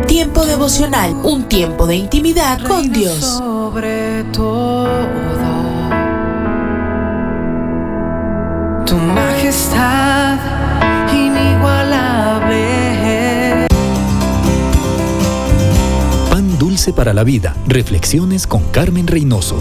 [0.07, 3.19] Tiempo devocional, un tiempo de intimidad con Dios.
[3.19, 4.87] Sobre todo,
[8.85, 10.37] tu majestad
[11.11, 13.67] inigualable.
[16.29, 17.55] Pan dulce para la vida.
[17.67, 19.57] Reflexiones con Carmen Reynoso.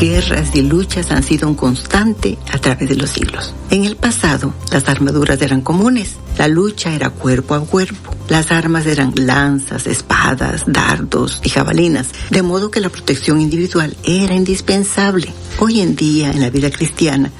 [0.00, 3.54] Guerras y luchas han sido un constante a través de los siglos.
[3.70, 6.16] En el pasado, las armaduras eran comunes.
[6.38, 8.16] La lucha era cuerpo a cuerpo.
[8.30, 14.34] Las armas eran lanzas, espadas, dardos y jabalinas, de modo que la protección individual era
[14.34, 15.34] indispensable.
[15.58, 17.30] Hoy en día, en la vida cristiana,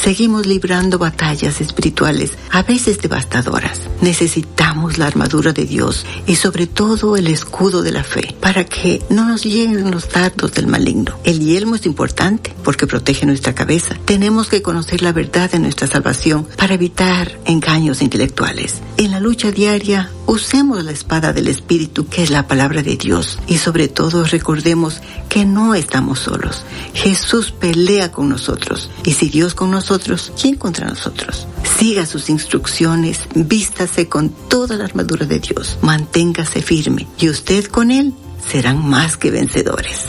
[0.00, 3.80] seguimos librando batallas espirituales, a veces devastadoras.
[4.00, 9.02] Necesitamos la armadura de Dios y sobre todo el escudo de la fe para que
[9.10, 11.18] no nos lleguen los dardos del maligno.
[11.24, 13.96] El yelmo es importante porque protege nuestra cabeza.
[14.04, 18.80] Tenemos que conocer la verdad de nuestra salvación para evitar engaños intelectuales.
[18.96, 23.38] En la lucha diaria, usemos la espada del Espíritu, que es la palabra de Dios.
[23.48, 26.64] Y sobre todo recordemos que no estamos solos.
[26.94, 28.90] Jesús pelea con nosotros.
[29.04, 31.48] Y si Dios con nosotros, ¿quién contra nosotros?
[31.78, 37.90] Siga sus instrucciones, vístase con toda la armadura de Dios, manténgase firme y usted con
[37.90, 38.14] Él
[38.48, 40.06] serán más que vencedores.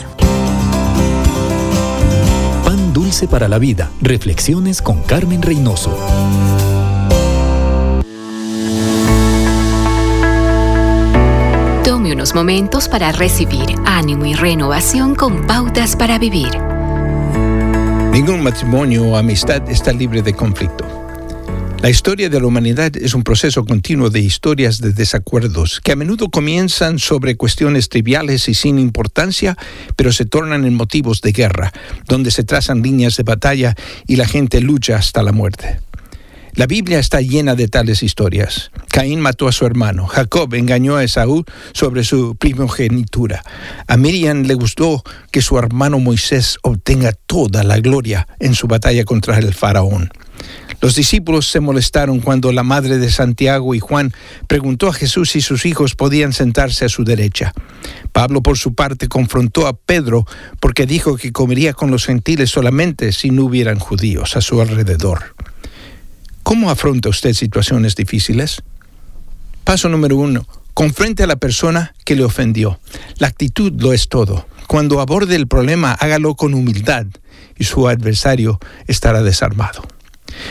[2.64, 3.90] Pan dulce para la vida.
[4.00, 5.98] Reflexiones con Carmen Reynoso.
[12.12, 16.50] Unos momentos para recibir ánimo y renovación con pautas para vivir.
[18.12, 20.84] Ningún matrimonio o amistad está libre de conflicto.
[21.80, 25.96] La historia de la humanidad es un proceso continuo de historias de desacuerdos que a
[25.96, 29.56] menudo comienzan sobre cuestiones triviales y sin importancia,
[29.96, 31.72] pero se tornan en motivos de guerra,
[32.08, 33.74] donde se trazan líneas de batalla
[34.06, 35.80] y la gente lucha hasta la muerte.
[36.54, 38.70] La Biblia está llena de tales historias.
[38.88, 43.42] Caín mató a su hermano, Jacob engañó a Esaú sobre su primogenitura.
[43.86, 49.06] A Miriam le gustó que su hermano Moisés obtenga toda la gloria en su batalla
[49.06, 50.10] contra el faraón.
[50.82, 54.12] Los discípulos se molestaron cuando la madre de Santiago y Juan
[54.46, 57.54] preguntó a Jesús si sus hijos podían sentarse a su derecha.
[58.12, 60.26] Pablo, por su parte, confrontó a Pedro
[60.60, 65.34] porque dijo que comería con los gentiles solamente si no hubieran judíos a su alrededor.
[66.42, 68.62] ¿Cómo afronta usted situaciones difíciles?
[69.64, 70.46] Paso número uno.
[70.74, 72.80] Confrente a la persona que le ofendió.
[73.18, 74.46] La actitud lo es todo.
[74.66, 77.06] Cuando aborde el problema, hágalo con humildad
[77.58, 79.82] y su adversario estará desarmado.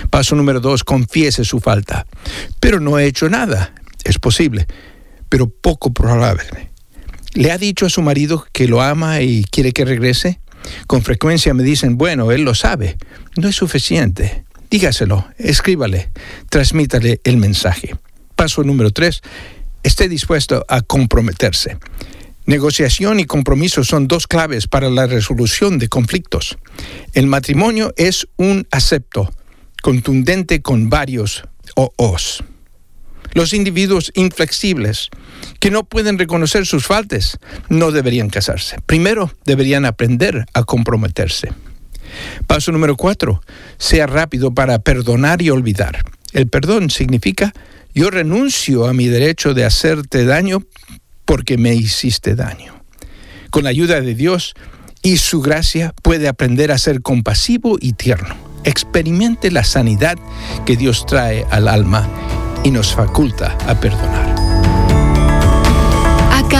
[0.10, 2.06] Paso número dos, confiese su falta.
[2.60, 3.74] Pero no he hecho nada.
[4.04, 4.68] Es posible,
[5.28, 6.70] pero poco probable.
[7.34, 10.39] ¿Le ha dicho a su marido que lo ama y quiere que regrese?
[10.88, 12.98] Con frecuencia me dicen, bueno, él lo sabe.
[13.38, 14.46] No es suficiente.
[14.72, 16.11] Dígaselo, escríbale,
[16.49, 17.93] transmítale el mensaje.
[18.38, 19.22] Paso número tres,
[19.84, 21.78] esté dispuesto a comprometerse.
[22.45, 26.57] Negociación y compromiso son dos claves para la resolución de conflictos.
[27.13, 29.30] El matrimonio es un acepto
[29.84, 31.43] contundente con varios
[31.76, 32.41] OOs.
[33.34, 35.09] Los individuos inflexibles
[35.59, 38.78] que no pueden reconocer sus faltas no deberían casarse.
[38.86, 41.49] Primero deberían aprender a comprometerse.
[42.47, 43.41] Paso número cuatro,
[43.78, 46.03] sea rápido para perdonar y olvidar.
[46.34, 47.53] El perdón significa
[47.93, 50.64] yo renuncio a mi derecho de hacerte daño
[51.26, 52.84] porque me hiciste daño.
[53.49, 54.53] Con la ayuda de Dios
[55.01, 58.36] y su gracia puede aprender a ser compasivo y tierno.
[58.64, 60.18] Experimente la sanidad
[60.66, 62.09] que Dios trae al alma
[62.64, 64.30] y nos faculta a perdonar.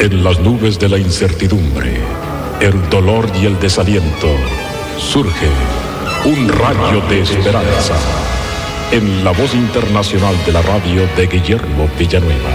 [0.00, 1.98] En las nubes de la incertidumbre,
[2.60, 4.28] el dolor y el desaliento,
[4.96, 5.48] surge
[6.24, 7.96] un rayo de esperanza
[8.92, 12.50] en la voz internacional de la radio de Guillermo Villanueva.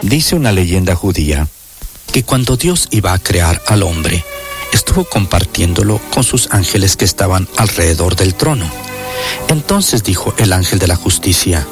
[0.00, 1.48] Dice una leyenda judía
[2.12, 4.24] que cuando Dios iba a crear al hombre,
[4.72, 8.93] estuvo compartiéndolo con sus ángeles que estaban alrededor del trono.
[9.48, 11.66] Entonces dijo el ángel de la justicia,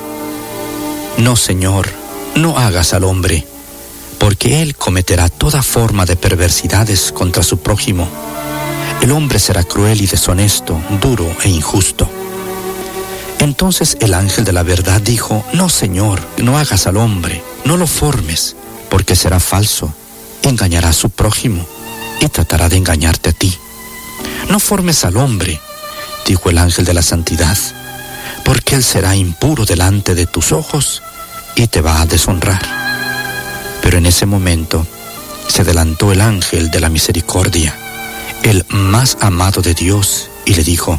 [1.18, 1.88] No, Señor,
[2.34, 3.47] no hagas al hombre
[4.22, 8.09] porque él cometerá toda forma de perversidades contra su prójimo.
[9.01, 12.09] El hombre será cruel y deshonesto, duro e injusto.
[13.40, 17.88] Entonces el ángel de la verdad dijo, No, Señor, no hagas al hombre, no lo
[17.88, 18.55] formes,
[18.90, 19.93] porque será falso,
[20.45, 21.66] engañará a su prójimo
[22.20, 23.53] y tratará de engañarte a ti.
[24.51, 25.61] No formes al hombre,
[26.27, 27.57] dijo el ángel de la santidad,
[28.45, 31.03] porque él será impuro delante de tus ojos
[31.55, 32.62] y te va a deshonrar.
[33.83, 34.87] Pero en ese momento
[35.49, 37.75] se adelantó el ángel de la misericordia,
[38.43, 40.99] el más amado de Dios, y le dijo,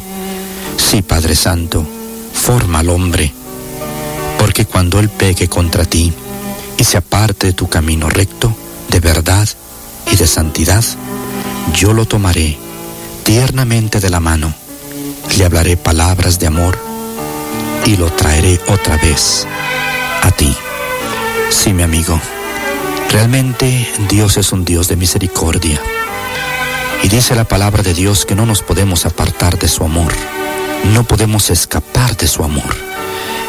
[0.76, 1.86] sí, Padre Santo,
[2.32, 3.32] forma al hombre,
[4.38, 6.12] porque cuando él pegue contra ti
[6.76, 8.54] y se aparte de tu camino recto,
[8.88, 9.48] de verdad
[10.10, 10.84] y de santidad,
[11.74, 12.58] yo lo tomaré
[13.24, 14.54] tiernamente de la mano,
[15.36, 16.78] le hablaré palabras de amor
[17.86, 19.46] y lo traeré otra vez
[20.22, 20.56] a ti.
[21.50, 22.20] Sí, mi amigo.
[23.10, 25.80] Realmente Dios es un Dios de misericordia.
[27.02, 30.12] Y dice la palabra de Dios que no nos podemos apartar de su amor.
[30.92, 32.74] No podemos escapar de su amor.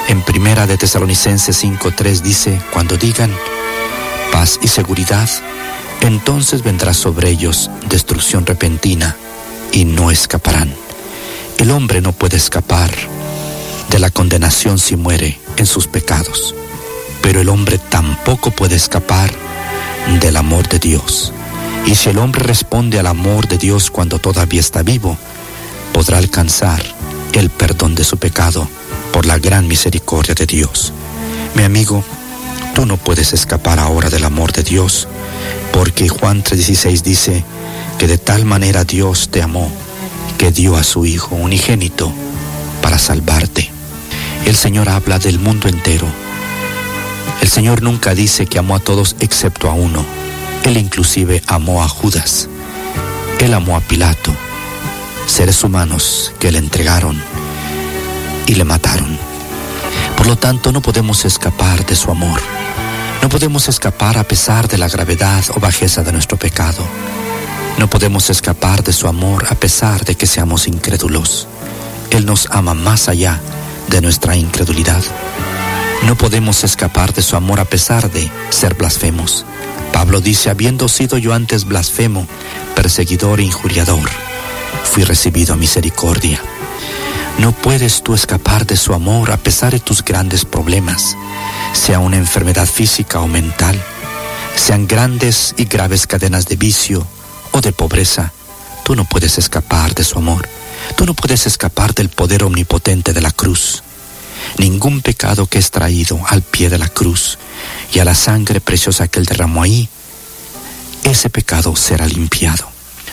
[0.07, 3.31] En primera de Tesalonicenses 5:3 dice, cuando digan
[4.31, 5.29] paz y seguridad,
[6.01, 9.15] entonces vendrá sobre ellos destrucción repentina
[9.71, 10.84] y no escaparán.
[11.57, 12.91] El hombre no puede escapar
[13.89, 16.53] de la condenación si muere en sus pecados,
[17.21, 19.31] pero el hombre tampoco puede escapar
[20.19, 21.31] del amor de Dios.
[21.85, 25.17] Y si el hombre responde al amor de Dios cuando todavía está vivo,
[25.93, 26.83] podrá alcanzar
[27.33, 28.67] el perdón de su pecado
[29.13, 30.91] por la gran misericordia de Dios.
[31.53, 32.03] Mi amigo,
[32.73, 35.07] tú no puedes escapar ahora del amor de Dios,
[35.71, 37.43] porque Juan 3:16 dice
[37.97, 39.71] que de tal manera Dios te amó,
[40.51, 42.11] dio a su Hijo unigénito
[42.81, 43.69] para salvarte.
[44.45, 46.07] El Señor habla del mundo entero
[47.41, 50.03] el Señor nunca dice que amó a todos excepto a uno.
[50.63, 52.49] Él inclusive amó a Judas.
[53.39, 54.33] Él amó a Pilato,
[55.27, 57.21] seres humanos que le entregaron
[58.47, 59.17] y le mataron.
[60.17, 62.41] Por lo tanto, no podemos escapar de su amor.
[63.21, 66.83] No podemos escapar a pesar de la gravedad o bajeza de nuestro pecado.
[67.77, 71.45] No podemos escapar de su amor a pesar de que seamos incrédulos.
[72.09, 73.41] Él nos ama más allá
[73.89, 75.03] de nuestra incredulidad.
[76.03, 79.45] No podemos escapar de su amor a pesar de ser blasfemos.
[79.91, 82.27] Pablo dice, habiendo sido yo antes blasfemo,
[82.75, 84.09] perseguidor e injuriador,
[84.85, 86.39] fui recibido a misericordia.
[87.39, 91.17] No puedes tú escapar de su amor a pesar de tus grandes problemas,
[91.73, 93.77] sea una enfermedad física o mental,
[94.55, 97.05] sean grandes y graves cadenas de vicio
[97.55, 98.33] o de pobreza.
[98.83, 100.45] Tú no puedes escapar de su amor.
[100.97, 103.81] Tú no puedes escapar del poder omnipotente de la cruz.
[104.57, 107.37] Ningún pecado que es traído al pie de la cruz
[107.93, 109.87] y a la sangre preciosa que él derramó ahí,
[111.03, 112.67] ese pecado será limpiado.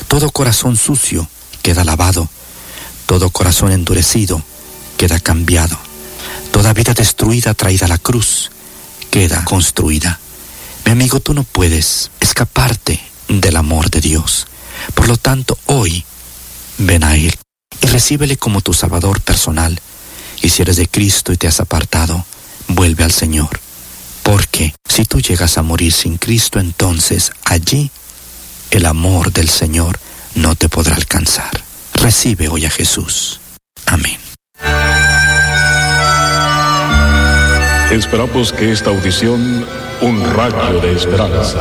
[0.09, 1.29] Todo corazón sucio
[1.63, 2.29] queda lavado.
[3.07, 4.43] Todo corazón endurecido
[4.97, 5.79] queda cambiado.
[6.51, 8.51] Toda vida destruida traída a la cruz
[9.13, 10.19] queda construida.
[10.85, 14.47] Mi amigo, tú no puedes escaparte del amor de Dios.
[14.95, 16.05] Por lo tanto, hoy
[16.79, 17.35] ven a Él
[17.81, 19.81] y recíbele como tu Salvador personal.
[20.43, 22.25] Y si eres de Cristo y te has apartado,
[22.69, 23.61] vuelve al Señor.
[24.23, 27.91] Porque si tú llegas a morir sin Cristo, entonces allí
[28.71, 29.99] el amor del Señor
[30.35, 31.51] no te podrá alcanzar.
[31.95, 33.41] Recibe hoy a Jesús.
[33.87, 34.19] Amén.
[37.93, 39.67] Esperamos que esta audición,
[40.01, 41.61] un rayo de esperanza,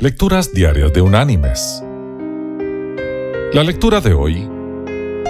[0.00, 1.84] Lecturas diarias de Unánimes.
[3.52, 4.48] La lectura de hoy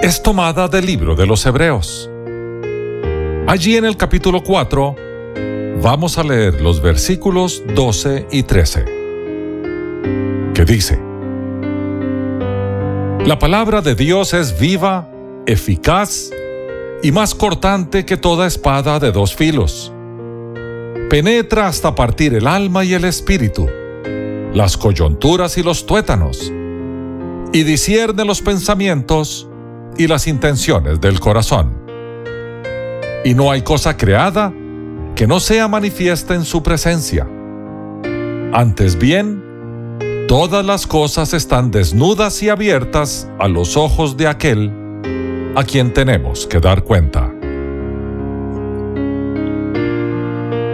[0.00, 2.08] es tomada del libro de los Hebreos.
[3.48, 4.94] Allí en el capítulo 4
[5.82, 8.84] vamos a leer los versículos 12 y 13,
[10.54, 11.00] que dice,
[13.26, 15.10] La palabra de Dios es viva,
[15.46, 16.30] eficaz
[17.02, 19.92] y más cortante que toda espada de dos filos.
[21.10, 23.68] Penetra hasta partir el alma y el espíritu
[24.54, 26.52] las coyunturas y los tuétanos,
[27.52, 29.48] y discierne los pensamientos
[29.96, 31.78] y las intenciones del corazón.
[33.24, 34.52] Y no hay cosa creada
[35.14, 37.28] que no sea manifiesta en su presencia.
[38.52, 39.42] Antes bien,
[40.26, 44.72] todas las cosas están desnudas y abiertas a los ojos de aquel
[45.54, 47.30] a quien tenemos que dar cuenta.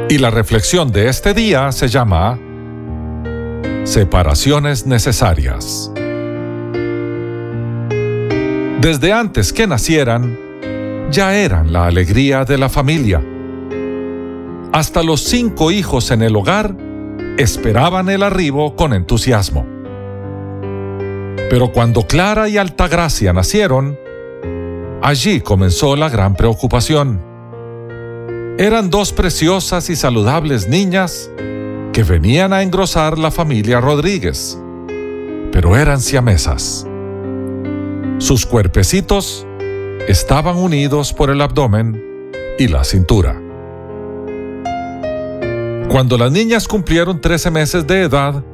[0.08, 2.38] Y la reflexión de este día se llama
[3.86, 5.92] Separaciones necesarias.
[8.80, 10.36] Desde antes que nacieran,
[11.12, 13.22] ya eran la alegría de la familia.
[14.72, 16.76] Hasta los cinco hijos en el hogar
[17.38, 19.64] esperaban el arribo con entusiasmo.
[21.48, 23.96] Pero cuando Clara y Altagracia nacieron,
[25.00, 27.22] allí comenzó la gran preocupación.
[28.58, 31.30] Eran dos preciosas y saludables niñas
[31.96, 34.60] que venían a engrosar la familia Rodríguez,
[35.50, 36.86] pero eran siamesas.
[38.18, 39.46] Sus cuerpecitos
[40.06, 43.40] estaban unidos por el abdomen y la cintura.
[45.88, 48.44] Cuando las niñas cumplieron 13 meses de edad,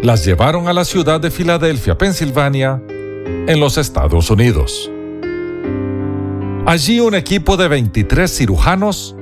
[0.00, 2.82] las llevaron a la ciudad de Filadelfia, Pensilvania,
[3.46, 4.90] en los Estados Unidos.
[6.64, 9.14] Allí un equipo de 23 cirujanos,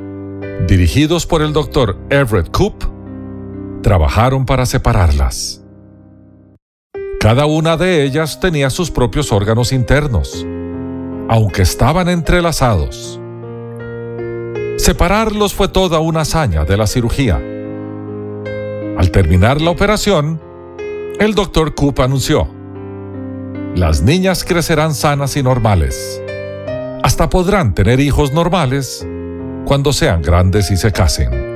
[0.68, 2.97] dirigidos por el doctor Everett Coop,
[3.82, 5.62] trabajaron para separarlas.
[7.20, 10.46] Cada una de ellas tenía sus propios órganos internos,
[11.28, 13.20] aunque estaban entrelazados.
[14.76, 17.40] Separarlos fue toda una hazaña de la cirugía.
[18.96, 20.40] Al terminar la operación,
[21.18, 22.48] el doctor Coop anunció,
[23.74, 26.22] las niñas crecerán sanas y normales.
[27.02, 29.06] Hasta podrán tener hijos normales
[29.66, 31.47] cuando sean grandes y se casen.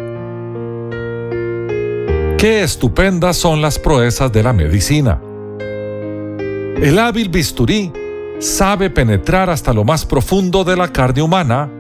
[2.43, 5.23] Qué estupendas son las proezas de la medicina.
[5.61, 7.93] El hábil bisturí
[8.41, 11.71] sabe penetrar hasta lo más profundo de la carne humana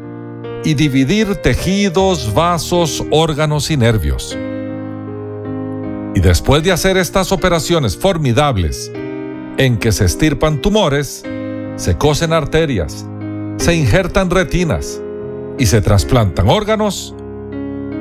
[0.62, 4.38] y dividir tejidos, vasos, órganos y nervios.
[6.14, 8.92] Y después de hacer estas operaciones formidables,
[9.58, 11.24] en que se estirpan tumores,
[11.74, 13.04] se cosen arterias,
[13.56, 15.00] se injertan retinas
[15.58, 17.16] y se trasplantan órganos,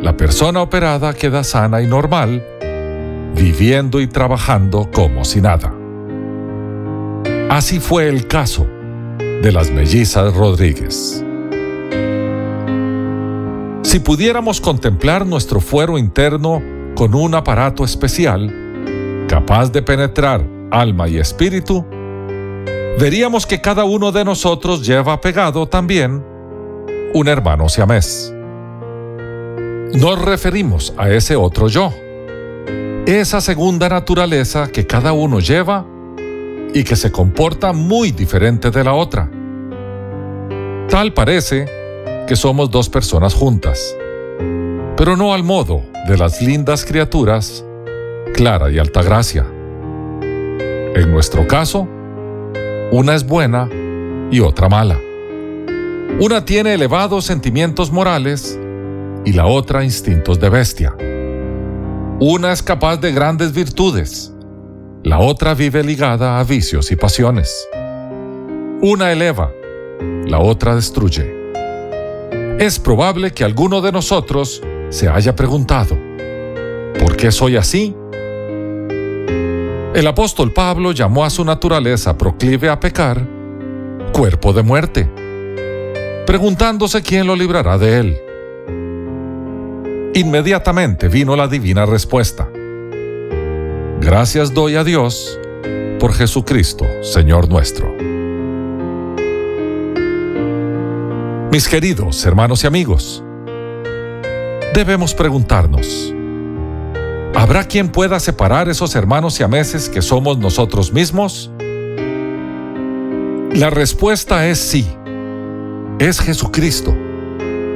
[0.02, 2.44] la persona operada queda sana y normal,
[3.36, 5.74] viviendo y trabajando como si nada.
[7.50, 8.66] Así fue el caso
[9.20, 11.24] de las mellizas Rodríguez.
[13.84, 16.64] Si pudiéramos contemplar nuestro fuero interno
[16.96, 21.86] con un aparato especial, capaz de penetrar alma y espíritu,
[23.00, 26.24] veríamos que cada uno de nosotros lleva pegado también
[27.14, 28.34] un hermano siamés.
[29.94, 31.94] Nos referimos a ese otro yo,
[33.06, 35.86] esa segunda naturaleza que cada uno lleva
[36.74, 39.30] y que se comporta muy diferente de la otra.
[40.88, 41.66] Tal parece
[42.26, 43.94] que somos dos personas juntas,
[44.96, 47.66] pero no al modo de las lindas criaturas
[48.34, 49.46] Clara y Altagracia.
[50.22, 51.86] En nuestro caso,
[52.92, 53.68] una es buena
[54.32, 54.98] y otra mala.
[56.22, 58.58] Una tiene elevados sentimientos morales
[59.26, 60.96] y la otra instintos de bestia.
[62.20, 64.34] Una es capaz de grandes virtudes,
[65.04, 67.68] la otra vive ligada a vicios y pasiones.
[68.82, 69.52] Una eleva,
[70.28, 71.36] la otra destruye.
[72.60, 75.98] Es probable que alguno de nosotros se haya preguntado,
[77.00, 77.96] ¿por qué soy así?
[79.96, 83.28] El apóstol Pablo llamó a su naturaleza proclive a pecar
[84.14, 85.10] cuerpo de muerte,
[86.26, 88.31] preguntándose quién lo librará de él.
[90.14, 92.50] Inmediatamente vino la divina respuesta.
[94.02, 95.40] Gracias doy a Dios
[96.02, 97.96] por Jesucristo, Señor nuestro.
[101.50, 103.24] Mis queridos hermanos y amigos,
[104.74, 106.14] debemos preguntarnos,
[107.34, 111.50] ¿habrá quien pueda separar esos hermanos y ameses que somos nosotros mismos?
[113.54, 114.86] La respuesta es sí.
[116.00, 116.94] Es Jesucristo,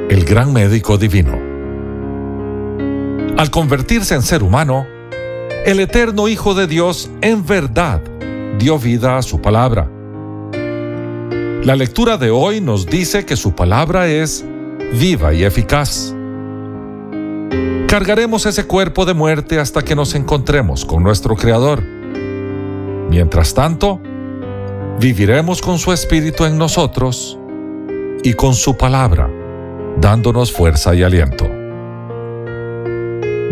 [0.09, 1.44] el gran médico divino.
[3.37, 4.87] Al convertirse en ser humano,
[5.65, 8.01] el eterno Hijo de Dios en verdad
[8.57, 9.91] dio vida a su palabra.
[11.63, 14.45] La lectura de hoy nos dice que su palabra es
[14.93, 16.15] viva y eficaz.
[17.89, 21.83] Cargaremos ese cuerpo de muerte hasta que nos encontremos con nuestro Creador.
[23.09, 23.99] Mientras tanto,
[25.01, 27.37] viviremos con su Espíritu en nosotros
[28.23, 29.29] y con su palabra,
[29.99, 31.64] dándonos fuerza y aliento.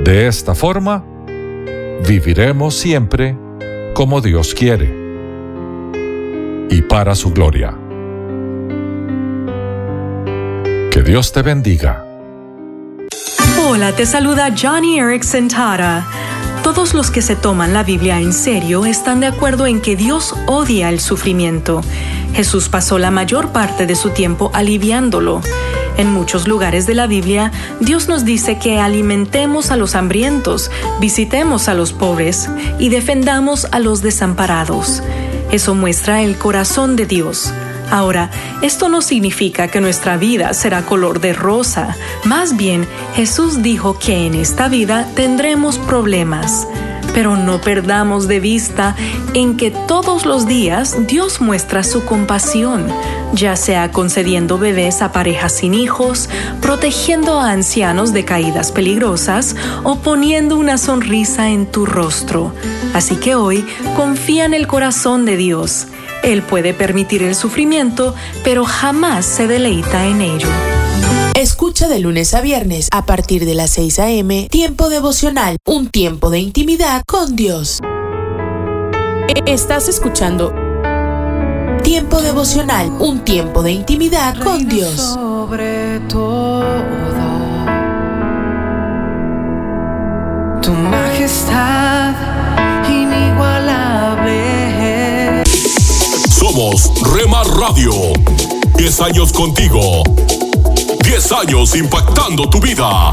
[0.04, 1.02] De esta forma,
[2.06, 3.38] viviremos siempre
[3.94, 4.94] como Dios quiere
[6.70, 7.74] y para su gloria.
[10.92, 12.06] Que Dios te bendiga.
[13.66, 16.06] Hola, te saluda Johnny Erickson Tara.
[16.64, 20.36] Todos los que se toman la Biblia en serio están de acuerdo en que Dios
[20.48, 21.82] odia el sufrimiento.
[22.34, 25.42] Jesús pasó la mayor parte de su tiempo aliviándolo.
[25.98, 31.68] En muchos lugares de la Biblia, Dios nos dice que alimentemos a los hambrientos, visitemos
[31.68, 35.04] a los pobres y defendamos a los desamparados.
[35.52, 37.54] Eso muestra el corazón de Dios.
[37.92, 38.32] Ahora,
[38.64, 41.96] esto no significa que nuestra vida será color de rosa.
[42.24, 46.68] Más bien, Jesús dijo que en esta vida tendremos problemas.
[47.14, 48.96] Pero no perdamos de vista
[49.34, 52.88] en que todos los días Dios muestra su compasión,
[53.34, 56.30] ya sea concediendo bebés a parejas sin hijos,
[56.62, 62.54] protegiendo a ancianos de caídas peligrosas o poniendo una sonrisa en tu rostro.
[62.94, 65.88] Así que hoy confía en el corazón de Dios.
[66.24, 70.83] Él puede permitir el sufrimiento, pero jamás se deleita en ello.
[71.44, 74.48] Escucha de lunes a viernes a partir de las 6 a.m.
[74.50, 77.82] Tiempo devocional, un tiempo de intimidad con Dios.
[79.46, 80.54] Estás escuchando
[81.84, 84.96] Tiempo devocional, un tiempo de intimidad con Dios.
[84.96, 86.64] Sobre todo,
[90.62, 92.14] tu majestad
[92.88, 94.24] inigualable.
[96.30, 97.92] Somos Rema Radio.
[98.78, 100.04] 10 años contigo.
[101.34, 103.12] 10 años impactando tu vida.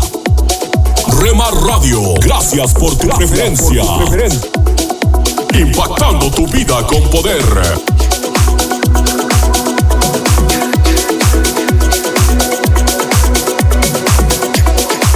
[1.21, 3.83] Rema Radio, gracias por tu preferencia.
[5.55, 7.43] Impactando tu vida con poder.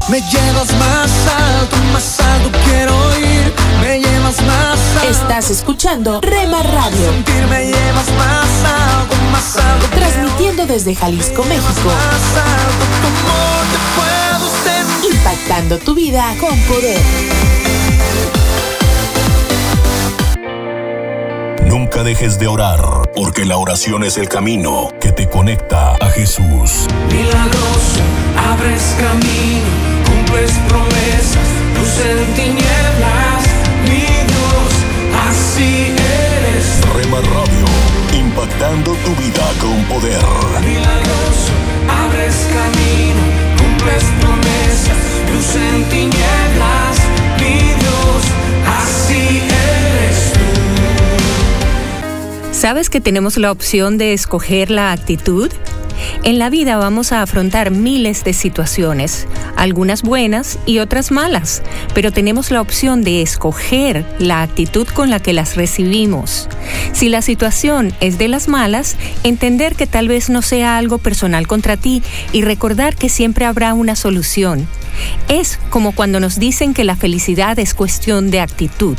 [0.08, 3.52] Me llevas más alto, más alto quiero ir.
[3.82, 5.10] Me llevas más alto.
[5.10, 7.12] Estás escuchando Rema Radio.
[7.12, 9.13] Sentir me llevas más alto.
[9.90, 11.90] Transmitiendo desde Jalisco, México.
[15.10, 17.00] Impactando tu vida con poder.
[21.64, 22.80] Nunca dejes de orar,
[23.14, 26.86] porque la oración es el camino que te conecta a Jesús.
[27.10, 28.00] Milagroso,
[28.50, 29.66] abres camino,
[30.06, 33.44] cumples promesas, luz en tinieblas,
[33.82, 34.72] mi Dios,
[35.28, 36.80] así eres.
[36.94, 38.03] Rema Radio.
[38.34, 40.20] Impactando tu vida con poder.
[40.64, 41.52] Milagroso,
[41.88, 43.22] abres camino,
[43.56, 44.98] cumples promesas,
[45.32, 46.96] luz en tinieblas,
[47.38, 48.22] mi Dios,
[48.82, 50.48] así eres tú.
[52.52, 55.52] ¿Sabes que tenemos la opción de escoger la actitud?
[56.22, 59.26] En la vida vamos a afrontar miles de situaciones,
[59.56, 61.62] algunas buenas y otras malas,
[61.94, 66.48] pero tenemos la opción de escoger la actitud con la que las recibimos.
[66.92, 71.46] Si la situación es de las malas, entender que tal vez no sea algo personal
[71.46, 72.02] contra ti
[72.32, 74.66] y recordar que siempre habrá una solución.
[75.28, 78.96] Es como cuando nos dicen que la felicidad es cuestión de actitud.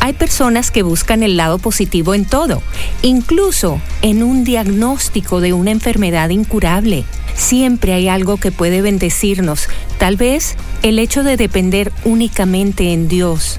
[0.00, 2.62] Hay personas que buscan el lado positivo en todo,
[3.02, 7.04] incluso en un diagnóstico de una enfermedad incurable.
[7.34, 9.68] Siempre hay algo que puede bendecirnos,
[9.98, 13.58] tal vez el hecho de depender únicamente en Dios.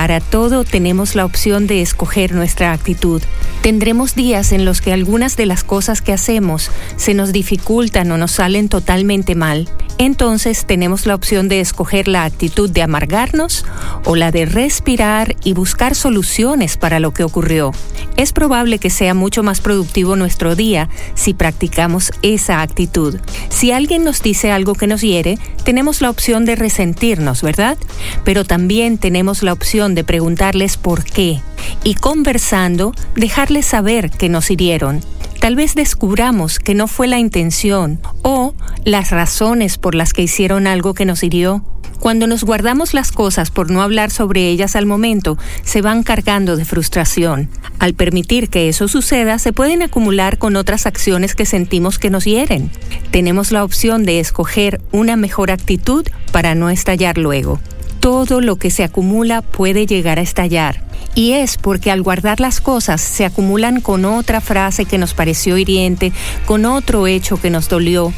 [0.00, 3.20] Para todo tenemos la opción de escoger nuestra actitud.
[3.60, 8.16] Tendremos días en los que algunas de las cosas que hacemos se nos dificultan o
[8.16, 9.68] nos salen totalmente mal.
[9.98, 13.66] Entonces tenemos la opción de escoger la actitud de amargarnos
[14.06, 17.72] o la de respirar y buscar soluciones para lo que ocurrió.
[18.16, 23.18] Es probable que sea mucho más productivo nuestro día si practicamos esa actitud.
[23.50, 27.76] Si alguien nos dice algo que nos hiere, tenemos la opción de resentirnos, ¿verdad?
[28.24, 31.40] Pero también tenemos la opción de preguntarles por qué
[31.84, 35.00] y conversando dejarles saber que nos hirieron.
[35.40, 40.66] Tal vez descubramos que no fue la intención o las razones por las que hicieron
[40.66, 41.64] algo que nos hirió.
[41.98, 46.56] Cuando nos guardamos las cosas por no hablar sobre ellas al momento, se van cargando
[46.56, 47.50] de frustración.
[47.78, 52.24] Al permitir que eso suceda, se pueden acumular con otras acciones que sentimos que nos
[52.24, 52.70] hieren.
[53.10, 57.60] Tenemos la opción de escoger una mejor actitud para no estallar luego
[58.00, 60.82] todo lo que se acumula puede llegar a estallar.
[61.14, 65.58] Y es porque al guardar las cosas se acumulan con otra frase que nos pareció
[65.58, 66.12] hiriente,
[66.46, 68.12] con otro hecho que nos dolió.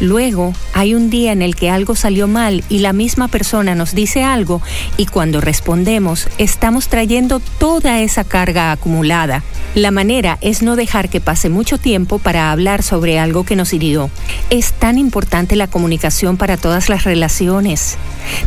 [0.00, 3.94] Luego hay un día en el que algo salió mal y la misma persona nos
[3.94, 4.60] dice algo
[4.96, 9.42] y cuando respondemos estamos trayendo toda esa carga acumulada.
[9.74, 13.72] La manera es no dejar que pase mucho tiempo para hablar sobre algo que nos
[13.72, 14.10] hirió.
[14.50, 17.96] Es tan importante la comunicación para todas las relaciones.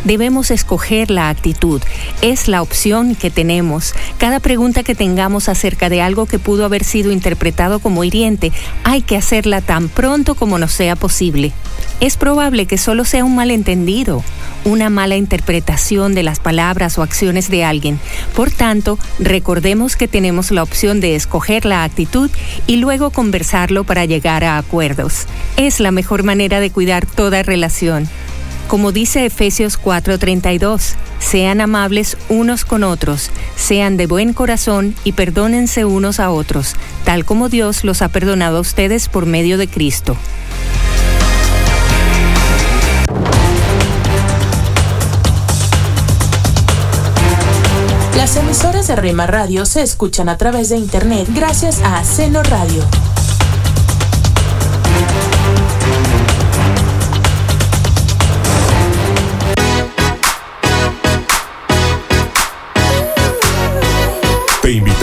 [0.04, 0.77] Debemos escoger
[1.08, 1.82] la actitud.
[2.22, 3.94] Es la opción que tenemos.
[4.16, 8.52] Cada pregunta que tengamos acerca de algo que pudo haber sido interpretado como hiriente,
[8.84, 11.52] hay que hacerla tan pronto como nos sea posible.
[12.00, 14.22] Es probable que solo sea un malentendido,
[14.64, 17.98] una mala interpretación de las palabras o acciones de alguien.
[18.34, 22.30] Por tanto, recordemos que tenemos la opción de escoger la actitud
[22.66, 25.26] y luego conversarlo para llegar a acuerdos.
[25.56, 28.08] Es la mejor manera de cuidar toda relación.
[28.68, 35.86] Como dice Efesios 4:32, sean amables unos con otros, sean de buen corazón y perdónense
[35.86, 40.18] unos a otros, tal como Dios los ha perdonado a ustedes por medio de Cristo.
[48.14, 52.84] Las emisoras de Rema Radio se escuchan a través de internet gracias a Seno Radio.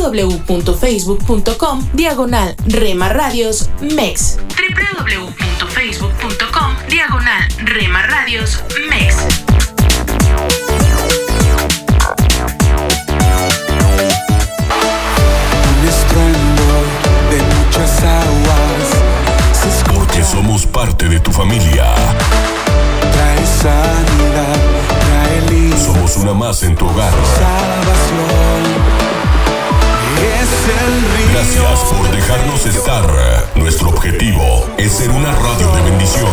[0.00, 4.38] www.facebook.com, diagonal Rema Radios MEX.
[4.48, 9.16] www.facebook.com, diagonal Rema Radios MEX.
[15.68, 16.64] un estruendo
[17.30, 18.88] de muchas aguas.
[19.94, 21.94] Porque somos parte de tu familia.
[23.12, 24.56] Trae sanidad,
[25.04, 27.12] trae Somos una más en tu hogar.
[27.12, 28.79] salvación.
[31.32, 33.04] Gracias por dejarnos estar.
[33.56, 36.30] Nuestro objetivo es ser una radio de bendición.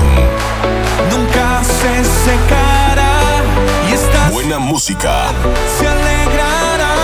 [1.11, 3.41] Nunca se secará
[3.89, 5.31] y esta buena música
[5.79, 6.95] se alegrará.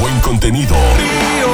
[0.00, 0.74] Buen contenido.
[0.96, 1.50] Río.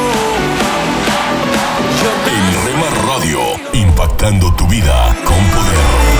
[2.26, 3.40] El Rema Radio,
[3.72, 6.15] impactando tu vida con poder.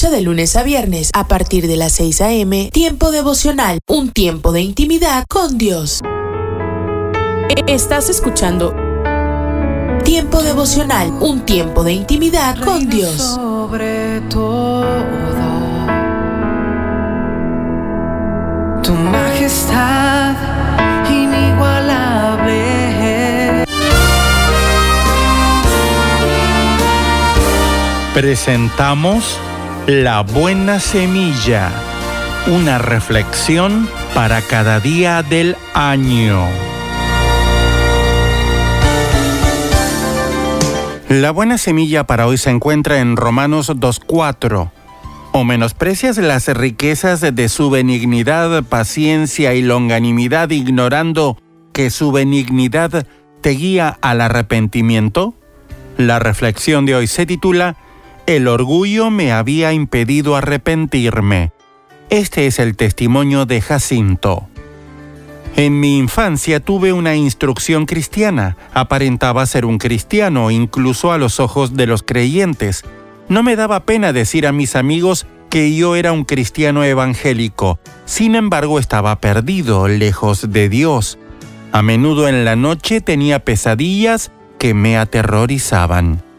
[0.00, 2.70] Escucha de lunes a viernes a partir de las 6 a.m.
[2.72, 6.00] Tiempo devocional, un tiempo de intimidad con Dios.
[7.66, 8.74] Estás escuchando
[10.02, 13.14] Tiempo devocional, un tiempo de intimidad con Dios.
[13.14, 14.86] Sobre todo,
[18.82, 20.34] tu majestad
[21.10, 23.66] inigualable.
[28.14, 29.38] Presentamos
[29.86, 31.70] La Buena Semilla,
[32.46, 36.46] una reflexión para cada día del año.
[41.08, 44.70] La buena semilla para hoy se encuentra en Romanos 2.4.
[45.32, 51.36] O menosprecias las riquezas de su benignidad, paciencia y longanimidad, ignorando
[51.72, 53.06] que su benignidad
[53.40, 55.34] te guía al arrepentimiento.
[55.96, 57.76] La reflexión de hoy se titula
[58.30, 61.50] El orgullo me había impedido arrepentirme.
[62.10, 64.46] Este es el testimonio de Jacinto.
[65.56, 68.56] En mi infancia tuve una instrucción cristiana.
[68.72, 72.84] Aparentaba ser un cristiano, incluso a los ojos de los creyentes.
[73.28, 77.80] No me daba pena decir a mis amigos que yo era un cristiano evangélico.
[78.04, 81.18] Sin embargo, estaba perdido, lejos de Dios.
[81.72, 86.29] A menudo en la noche tenía pesadillas que me aterrorizaban.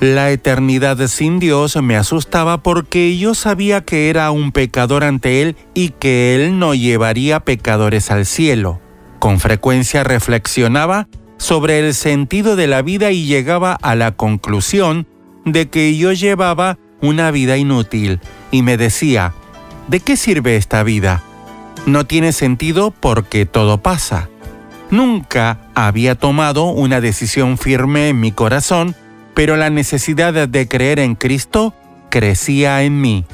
[0.00, 5.56] La eternidad sin Dios me asustaba porque yo sabía que era un pecador ante Él
[5.72, 8.78] y que Él no llevaría pecadores al cielo.
[9.18, 15.06] Con frecuencia reflexionaba sobre el sentido de la vida y llegaba a la conclusión
[15.46, 18.20] de que yo llevaba una vida inútil
[18.50, 19.32] y me decía,
[19.88, 21.22] ¿de qué sirve esta vida?
[21.86, 24.28] No tiene sentido porque todo pasa.
[24.90, 28.94] Nunca había tomado una decisión firme en mi corazón
[29.36, 31.74] pero la necesidad de creer en Cristo
[32.08, 33.26] crecía en mí.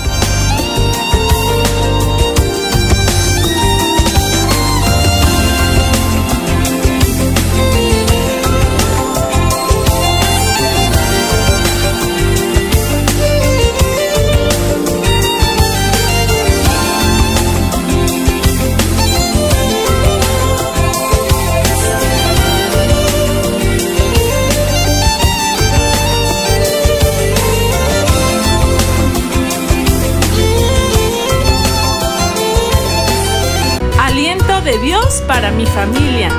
[35.51, 36.29] mi familia.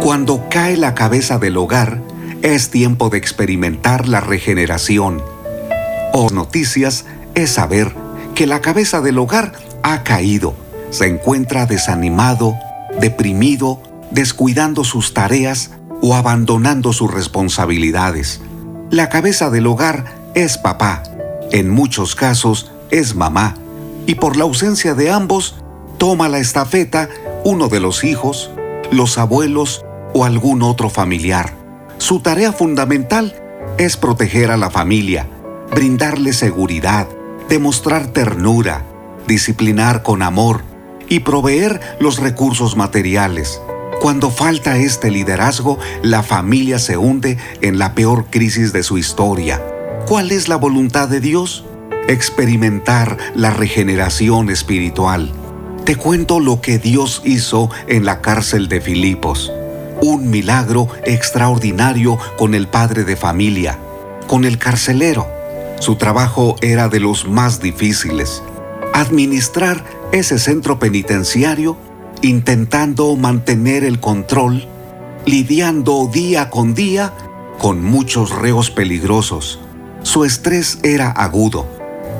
[0.00, 2.00] Cuando cae la cabeza del hogar,
[2.42, 5.22] es tiempo de experimentar la regeneración.
[6.12, 7.04] O noticias
[7.34, 7.94] es saber
[8.34, 9.52] que la cabeza del hogar
[9.82, 10.54] ha caído,
[10.90, 12.54] se encuentra desanimado,
[13.00, 18.40] deprimido, descuidando sus tareas o abandonando sus responsabilidades.
[18.90, 20.04] La cabeza del hogar
[20.34, 21.02] es papá,
[21.50, 23.54] en muchos casos es mamá
[24.08, 25.56] y por la ausencia de ambos,
[25.98, 27.10] toma la estafeta
[27.44, 28.50] uno de los hijos,
[28.90, 29.84] los abuelos
[30.14, 31.54] o algún otro familiar.
[31.98, 33.36] Su tarea fundamental
[33.76, 35.28] es proteger a la familia,
[35.70, 37.06] brindarle seguridad,
[37.50, 38.82] demostrar ternura,
[39.26, 40.62] disciplinar con amor
[41.10, 43.60] y proveer los recursos materiales.
[44.00, 49.62] Cuando falta este liderazgo, la familia se hunde en la peor crisis de su historia.
[50.06, 51.66] ¿Cuál es la voluntad de Dios?
[52.08, 55.30] Experimentar la regeneración espiritual.
[55.84, 59.52] Te cuento lo que Dios hizo en la cárcel de Filipos.
[60.02, 63.78] Un milagro extraordinario con el padre de familia,
[64.26, 65.28] con el carcelero.
[65.78, 68.42] Su trabajo era de los más difíciles.
[68.92, 71.76] Administrar ese centro penitenciario
[72.22, 74.66] intentando mantener el control,
[75.24, 77.12] lidiando día con día
[77.58, 79.60] con muchos reos peligrosos.
[80.02, 81.77] Su estrés era agudo,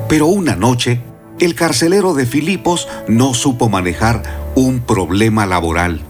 [0.09, 1.01] pero una noche
[1.39, 4.23] el carcelero de Filipos no supo manejar
[4.55, 6.01] un problema laboral.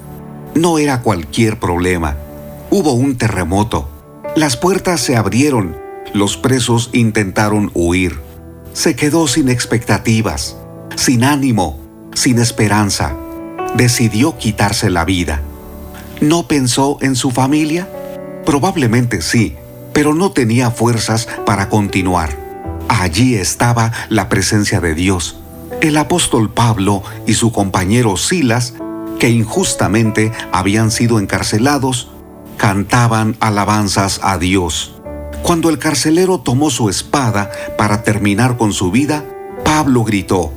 [0.56, 2.18] No era cualquier problema.
[2.72, 3.88] Hubo un terremoto.
[4.36, 5.78] Las puertas se abrieron.
[6.14, 8.20] Los presos intentaron huir.
[8.74, 10.58] Se quedó sin expectativas,
[10.96, 11.80] sin ánimo,
[12.16, 13.16] sin esperanza
[13.76, 15.42] decidió quitarse la vida.
[16.22, 17.88] ¿No pensó en su familia?
[18.46, 19.56] Probablemente sí,
[19.94, 22.49] pero no tenía fuerzas para continuar.
[22.90, 25.38] Allí estaba la presencia de Dios.
[25.82, 28.74] El apóstol Pablo y su compañero Silas,
[29.20, 32.10] que injustamente habían sido encarcelados,
[32.58, 34.96] cantaban alabanzas a Dios.
[35.44, 39.24] Cuando el carcelero tomó su espada para terminar con su vida,
[39.64, 40.52] Pablo gritó,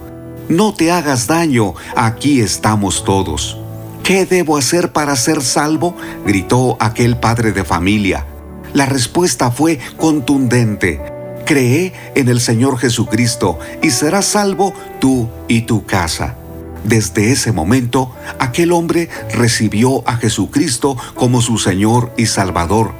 [0.48, 3.58] no te hagas daño, aquí estamos todos.
[4.02, 5.96] ¿Qué debo hacer para ser salvo?
[6.26, 8.26] gritó aquel padre de familia.
[8.72, 11.11] La respuesta fue contundente.
[11.44, 16.36] Cree en el Señor Jesucristo y serás salvo tú y tu casa.
[16.84, 22.92] Desde ese momento, aquel hombre recibió a Jesucristo como su Señor y Salvador.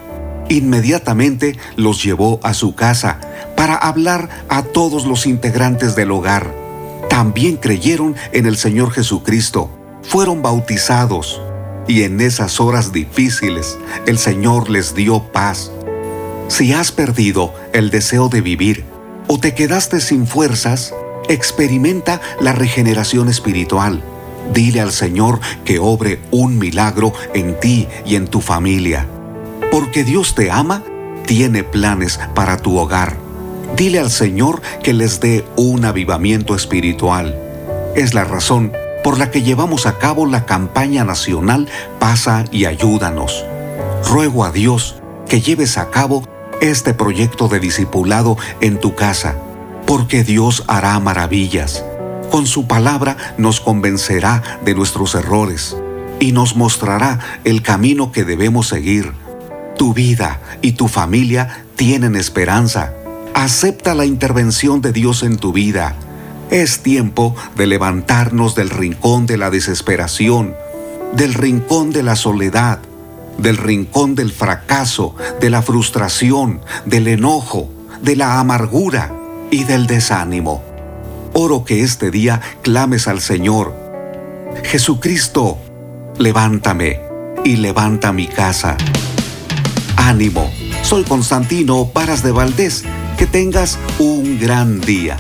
[0.49, 3.21] Inmediatamente los llevó a su casa
[3.57, 6.63] para hablar a todos los integrantes del hogar
[7.13, 9.71] también creyeron en el Señor Jesucristo,
[10.03, 11.43] fueron bautizados
[11.87, 13.77] y en esas horas difíciles
[14.07, 15.71] el Señor les dio paz.
[16.53, 18.85] Si has perdido el deseo de vivir
[19.27, 20.93] o te quedaste sin fuerzas,
[21.31, 24.03] experimenta la regeneración espiritual.
[24.53, 29.07] Dile al Señor que obre un milagro en ti y en tu familia.
[29.71, 30.83] Porque Dios te ama,
[31.25, 33.17] tiene planes para tu hogar.
[33.75, 37.35] Dile al Señor que les dé un avivamiento espiritual.
[37.97, 38.73] Es la razón
[39.03, 41.67] por la que llevamos a cabo la campaña nacional
[41.99, 43.43] Pasa y Ayúdanos.
[44.07, 44.97] Ruego a Dios
[45.27, 46.25] que lleves a cabo
[46.63, 49.37] este proyecto de discipulado en tu casa,
[49.87, 51.85] porque Dios hará maravillas.
[52.31, 55.77] Con su palabra nos convencerá de nuestros errores
[56.21, 59.13] y nos mostrará el camino que debemos seguir.
[59.77, 62.95] Tu vida y tu familia tienen esperanza
[63.35, 65.97] Acepta la intervención de Dios en tu vida.
[66.51, 70.55] Es tiempo de levantarnos del rincón de la desesperación,
[71.15, 72.81] del rincón de la soledad,
[73.39, 77.71] del rincón del fracaso, de la frustración, del enojo,
[78.03, 79.13] de la amargura
[79.51, 80.63] y del desánimo.
[81.33, 83.75] Oro que este día clames al Señor.
[84.65, 85.59] Jesucristo,
[86.19, 87.01] levántame
[87.45, 88.77] y levanta mi casa.
[89.97, 90.51] Ánimo,
[90.83, 92.85] soy Constantino Paras de Valdés
[93.17, 95.17] que tengas un gran día.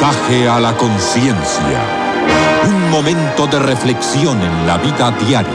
[0.00, 1.82] Mensaje a la conciencia
[2.66, 5.52] un momento de reflexión en la vida diaria.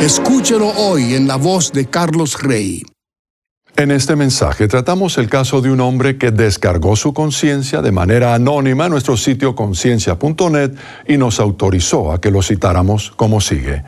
[0.00, 2.82] Escúchelo hoy en la voz de Carlos Rey.
[3.76, 8.34] En este mensaje tratamos el caso de un hombre que descargó su conciencia de manera
[8.34, 10.72] anónima en nuestro sitio conciencia.net
[11.06, 13.84] y nos autorizó a que lo citáramos como sigue.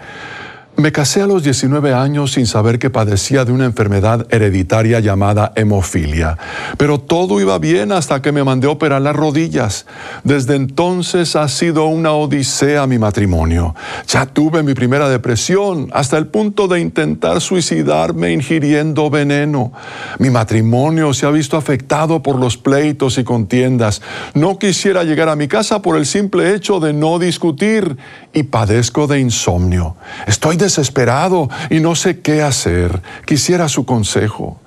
[0.79, 5.55] Me casé a los 19 años sin saber que padecía de una enfermedad hereditaria llamada
[5.57, 6.37] hemofilia,
[6.77, 9.87] pero todo iba bien hasta que me mandé operar las rodillas.
[10.23, 13.75] Desde entonces ha sido una odisea mi matrimonio.
[14.07, 19.73] Ya tuve mi primera depresión hasta el punto de intentar suicidarme ingiriendo veneno.
[20.19, 24.03] Mi matrimonio se ha visto afectado por los pleitos y contiendas.
[24.35, 27.97] No quisiera llegar a mi casa por el simple hecho de no discutir
[28.35, 29.97] y padezco de insomnio.
[30.27, 33.03] Estoy desesperado y no sé qué hacer.
[33.25, 34.61] Quisiera su consejo.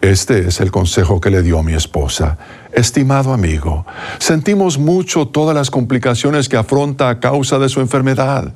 [0.00, 2.38] Este es el consejo que le dio mi esposa.
[2.72, 3.86] Estimado amigo,
[4.18, 8.52] sentimos mucho todas las complicaciones que afronta a causa de su enfermedad.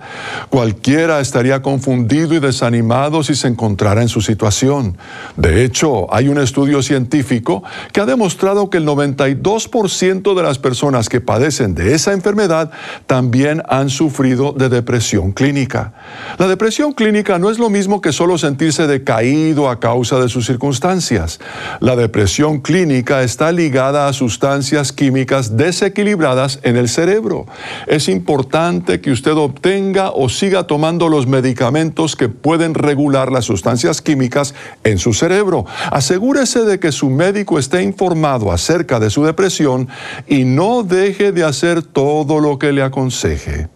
[0.51, 4.99] Cualquiera estaría confundido y desanimado si se encontrara en su situación.
[5.37, 11.09] De hecho, hay un estudio científico que ha demostrado que el 92% de las personas
[11.09, 12.71] que padecen de esa enfermedad
[13.07, 15.95] también han sufrido de depresión clínica.
[16.39, 20.45] La depresión clínica no es lo mismo que solo sentirse decaído a causa de sus
[20.45, 21.41] circunstancias.
[21.81, 27.47] La depresión clínica está ligada sustancias químicas desequilibradas en el cerebro.
[27.87, 34.03] Es importante que usted obtenga o siga tomando los medicamentos que pueden regular las sustancias
[34.03, 34.55] químicas
[34.85, 35.67] en su cerebro.
[35.91, 39.89] Asegúrese de que su médico esté informado acerca de su depresión
[40.27, 43.69] y no deje de hacer todo lo que le aconseje.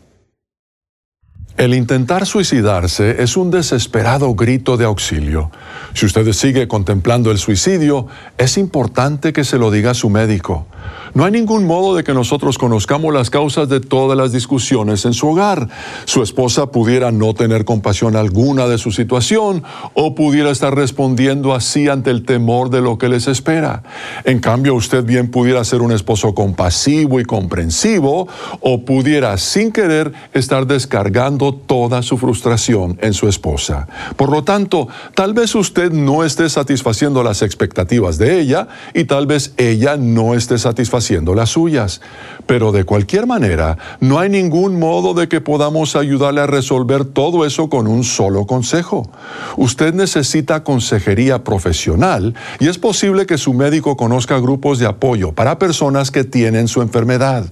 [1.57, 5.51] El intentar suicidarse es un desesperado grito de auxilio.
[5.95, 10.67] Si usted sigue contemplando el suicidio, es importante que se lo diga a su médico.
[11.15, 15.15] No hay ningún modo de que nosotros conozcamos las causas de todas las discusiones en
[15.15, 15.69] su hogar.
[16.05, 19.65] Su esposa pudiera no tener compasión alguna de su situación
[19.95, 23.83] o pudiera estar respondiendo así ante el temor de lo que les espera.
[24.25, 28.29] En cambio, usted bien pudiera ser un esposo compasivo y comprensivo
[28.61, 33.89] o pudiera sin querer estar descargando toda su frustración en su esposa.
[34.17, 39.27] Por lo tanto, tal vez usted no esté satisfaciendo las expectativas de ella y tal
[39.27, 42.01] vez ella no esté satisfaciendo las suyas.
[42.47, 47.45] Pero de cualquier manera, no hay ningún modo de que podamos ayudarle a resolver todo
[47.45, 49.11] eso con un solo consejo.
[49.57, 55.59] Usted necesita consejería profesional y es posible que su médico conozca grupos de apoyo para
[55.59, 57.47] personas que tienen su enfermedad.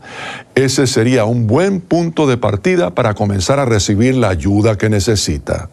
[0.54, 5.68] Ese sería un buen punto de partida para comenzar a recibir la ayuda que necesita.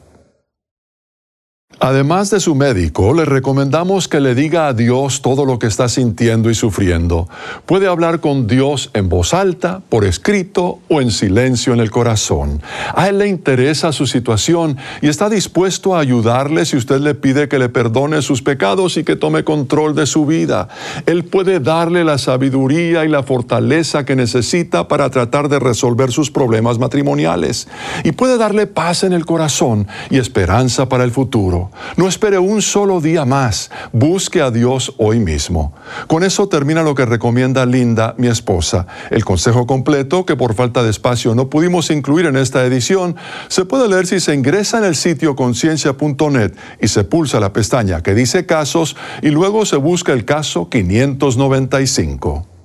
[1.83, 5.89] Además de su médico, le recomendamos que le diga a Dios todo lo que está
[5.89, 7.27] sintiendo y sufriendo.
[7.65, 12.61] Puede hablar con Dios en voz alta, por escrito o en silencio en el corazón.
[12.93, 17.49] A Él le interesa su situación y está dispuesto a ayudarle si usted le pide
[17.49, 20.67] que le perdone sus pecados y que tome control de su vida.
[21.07, 26.29] Él puede darle la sabiduría y la fortaleza que necesita para tratar de resolver sus
[26.29, 27.67] problemas matrimoniales.
[28.03, 31.70] Y puede darle paz en el corazón y esperanza para el futuro.
[31.97, 33.71] No espere un solo día más.
[33.91, 35.73] Busque a Dios hoy mismo.
[36.07, 38.87] Con eso termina lo que recomienda Linda, mi esposa.
[39.09, 43.15] El consejo completo, que por falta de espacio no pudimos incluir en esta edición,
[43.47, 48.01] se puede leer si se ingresa en el sitio conciencia.net y se pulsa la pestaña
[48.01, 52.60] que dice casos y luego se busca el caso 595.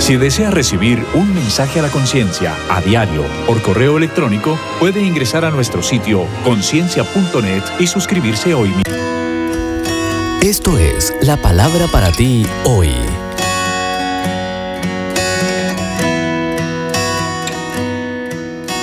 [0.00, 5.44] Si desea recibir un mensaje a la conciencia a diario por correo electrónico, puede ingresar
[5.44, 8.94] a nuestro sitio conciencia.net y suscribirse hoy mismo.
[10.42, 12.94] Esto es la palabra para ti hoy.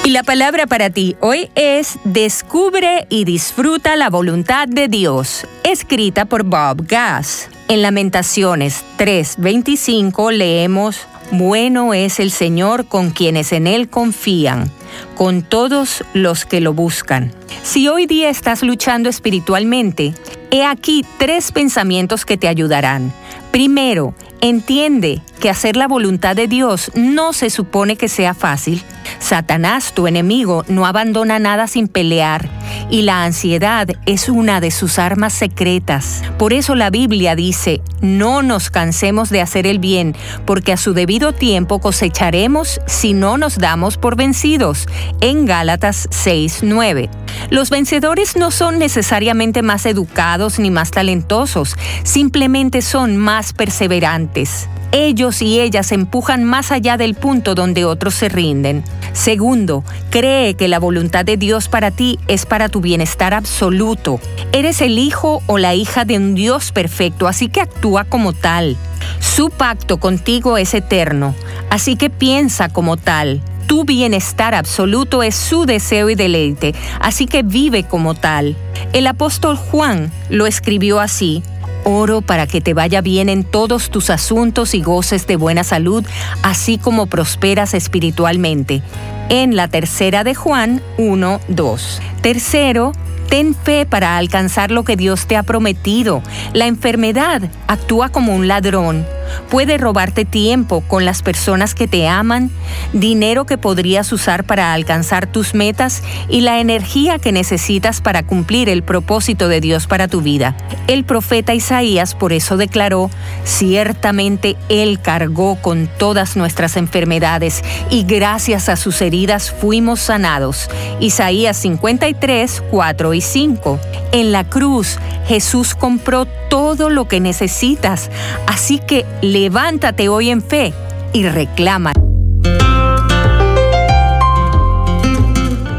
[0.06, 6.26] Y la palabra para ti hoy es Descubre y disfruta la voluntad de Dios, escrita
[6.26, 7.49] por Bob Gass.
[7.69, 14.72] En Lamentaciones 3:25 leemos, Bueno es el Señor con quienes en Él confían,
[15.15, 17.34] con todos los que lo buscan.
[17.64, 20.14] Si hoy día estás luchando espiritualmente,
[20.49, 23.11] he aquí tres pensamientos que te ayudarán.
[23.57, 28.84] Primero, entiende que hacer la voluntad de Dios no se supone que sea fácil.
[29.17, 32.51] Satanás, tu enemigo, no abandona nada sin pelear
[32.91, 36.21] y la ansiedad es una de sus armas secretas.
[36.38, 40.15] Por eso la Biblia dice, no nos cansemos de hacer el bien,
[40.45, 44.85] porque a su debido tiempo cosecharemos si no nos damos por vencidos.
[45.19, 47.09] En Gálatas 6:9.
[47.49, 54.68] Los vencedores no son necesariamente más educados ni más talentosos, simplemente son más perseverantes.
[54.91, 58.84] Ellos y ellas empujan más allá del punto donde otros se rinden.
[59.14, 64.19] Segundo, cree que la voluntad de Dios para ti es para tu bienestar absoluto.
[64.52, 68.78] Eres el hijo o la hija de un Dios perfecto, así que actúa como tal.
[69.19, 71.36] Su pacto contigo es eterno,
[71.69, 73.41] así que piensa como tal.
[73.68, 78.56] Tu bienestar absoluto es su deseo y deleite, así que vive como tal.
[78.94, 81.44] El apóstol Juan lo escribió así,
[81.84, 86.06] Oro para que te vaya bien en todos tus asuntos y goces de buena salud,
[86.44, 88.81] así como prosperas espiritualmente.
[89.30, 92.02] En la tercera de Juan 1, 2.
[92.22, 92.91] Tercero,
[93.30, 96.23] Ten fe para alcanzar lo que Dios te ha prometido.
[96.53, 99.06] La enfermedad actúa como un ladrón.
[99.49, 102.51] Puede robarte tiempo con las personas que te aman,
[102.93, 108.69] dinero que podrías usar para alcanzar tus metas y la energía que necesitas para cumplir
[108.69, 110.55] el propósito de Dios para tu vida.
[110.87, 113.09] El profeta Isaías por eso declaró,
[113.43, 120.69] ciertamente Él cargó con todas nuestras enfermedades y gracias a sus heridas fuimos sanados.
[120.99, 123.79] Isaías 53, 4 y 5.
[124.11, 124.97] En la cruz,
[125.27, 128.09] Jesús compró todo lo que necesitas,
[128.45, 130.73] así que levántate hoy en fe
[131.14, 131.94] y reclama.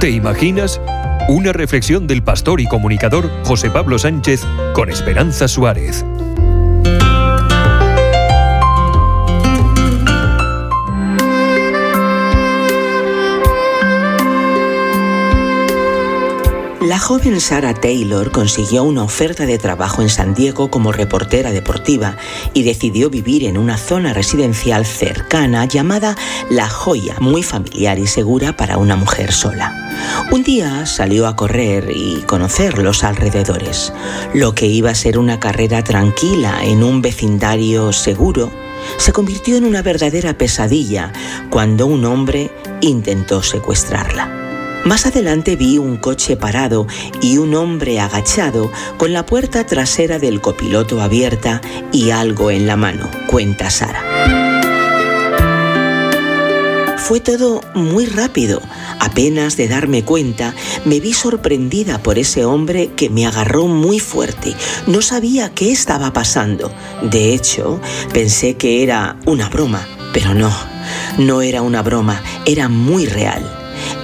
[0.00, 0.80] ¿Te imaginas?
[1.28, 6.04] Una reflexión del pastor y comunicador José Pablo Sánchez con Esperanza Suárez.
[16.80, 22.16] La joven Sarah Taylor consiguió una oferta de trabajo en San Diego como reportera deportiva
[22.54, 26.16] y decidió vivir en una zona residencial cercana llamada
[26.50, 29.74] La Joya, muy familiar y segura para una mujer sola.
[30.30, 33.92] Un día salió a correr y conocer los alrededores.
[34.32, 38.52] Lo que iba a ser una carrera tranquila en un vecindario seguro
[38.98, 41.12] se convirtió en una verdadera pesadilla
[41.50, 44.47] cuando un hombre intentó secuestrarla.
[44.84, 46.86] Más adelante vi un coche parado
[47.20, 51.60] y un hombre agachado con la puerta trasera del copiloto abierta
[51.92, 54.48] y algo en la mano, cuenta Sara.
[57.08, 58.60] Fue todo muy rápido.
[59.00, 64.54] Apenas de darme cuenta, me vi sorprendida por ese hombre que me agarró muy fuerte.
[64.86, 66.70] No sabía qué estaba pasando.
[67.00, 67.80] De hecho,
[68.12, 70.52] pensé que era una broma, pero no,
[71.16, 73.57] no era una broma, era muy real.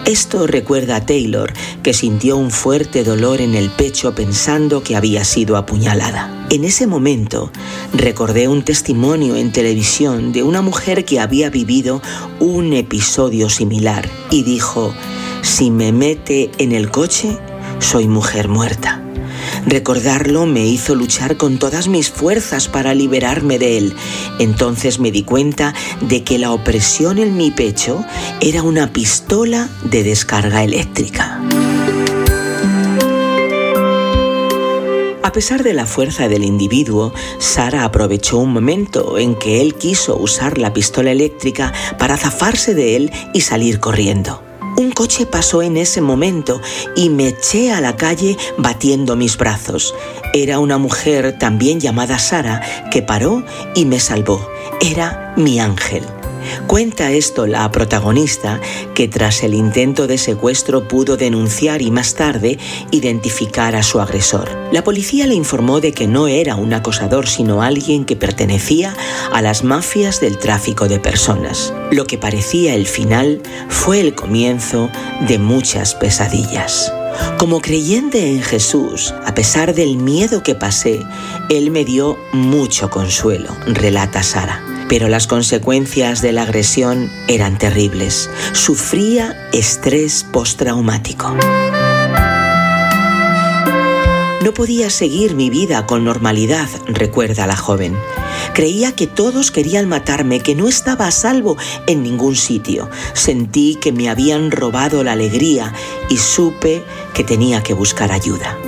[0.07, 1.53] Esto recuerda a Taylor,
[1.83, 6.47] que sintió un fuerte dolor en el pecho pensando que había sido apuñalada.
[6.51, 7.51] En ese momento
[7.93, 12.03] recordé un testimonio en televisión de una mujer que había vivido
[12.39, 14.95] un episodio similar y dijo,
[15.43, 17.39] si me mete en el coche,
[17.79, 19.04] soy mujer muerta.
[19.67, 23.95] Recordarlo me hizo luchar con todas mis fuerzas para liberarme de él.
[24.39, 28.05] Entonces me di cuenta de que la opresión en mi pecho
[28.41, 31.41] era una pistola de descarga eléctrica.
[35.23, 40.17] A pesar de la fuerza del individuo, Sara aprovechó un momento en que él quiso
[40.17, 44.44] usar la pistola eléctrica para zafarse de él y salir corriendo.
[44.77, 46.61] Un coche pasó en ese momento
[46.97, 49.95] y me eché a la calle batiendo mis brazos.
[50.33, 52.61] Era una mujer también llamada Sara
[52.91, 53.45] que paró
[53.77, 54.49] y me salvó.
[54.81, 56.05] Era mi ángel.
[56.67, 58.61] Cuenta esto la protagonista,
[58.95, 62.59] que tras el intento de secuestro pudo denunciar y más tarde
[62.91, 64.51] identificar a su agresor.
[64.73, 68.95] La policía le informó de que no era un acosador, sino alguien que pertenecía
[69.33, 71.73] a las mafias del tráfico de personas.
[71.91, 74.91] Lo que parecía el final fue el comienzo
[75.29, 76.93] de muchas pesadillas.
[77.39, 81.01] Como creyente en Jesús, a pesar del miedo que pasé,
[81.49, 88.31] Él me dio mucho consuelo, relata Sara pero las consecuencias de la agresión eran terribles.
[88.53, 91.35] Sufría estrés postraumático.
[94.45, 97.97] No podía seguir mi vida con normalidad, recuerda la joven.
[98.53, 101.57] Creía que todos querían matarme, que no estaba a salvo
[101.87, 102.91] en ningún sitio.
[103.15, 105.73] Sentí que me habían robado la alegría
[106.11, 106.85] y supe
[107.15, 108.59] que tenía que buscar ayuda.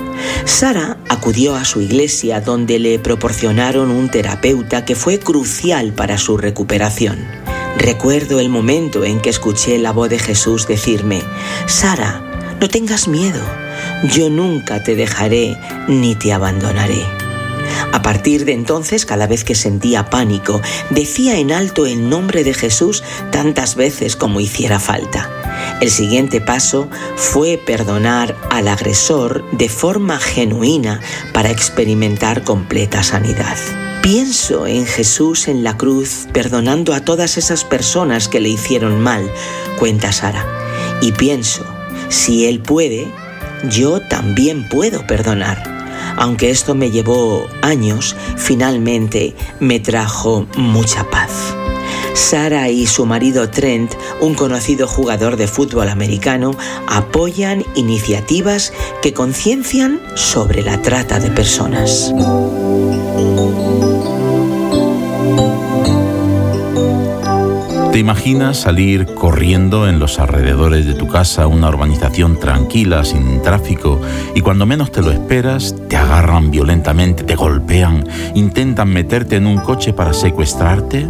[0.45, 6.37] Sara acudió a su iglesia donde le proporcionaron un terapeuta que fue crucial para su
[6.37, 7.19] recuperación.
[7.77, 11.21] Recuerdo el momento en que escuché la voz de Jesús decirme,
[11.67, 12.23] Sara,
[12.59, 13.41] no tengas miedo,
[14.15, 15.57] yo nunca te dejaré
[15.87, 17.26] ni te abandonaré.
[17.91, 22.53] A partir de entonces, cada vez que sentía pánico, decía en alto el nombre de
[22.53, 25.29] Jesús tantas veces como hiciera falta.
[25.81, 31.01] El siguiente paso fue perdonar al agresor de forma genuina
[31.33, 33.57] para experimentar completa sanidad.
[34.01, 39.29] Pienso en Jesús en la cruz perdonando a todas esas personas que le hicieron mal,
[39.77, 40.45] cuenta Sara.
[41.01, 41.65] Y pienso,
[42.09, 43.07] si Él puede,
[43.69, 45.76] yo también puedo perdonar.
[46.17, 51.55] Aunque esto me llevó años, finalmente me trajo mucha paz.
[52.13, 56.51] Sara y su marido Trent, un conocido jugador de fútbol americano,
[56.87, 62.11] apoyan iniciativas que conciencian sobre la trata de personas.
[67.91, 73.99] ¿Te imaginas salir corriendo en los alrededores de tu casa, una urbanización tranquila, sin tráfico,
[74.35, 79.57] y cuando menos te lo esperas, te agarran violentamente, te golpean, intentan meterte en un
[79.57, 81.07] coche para secuestrarte?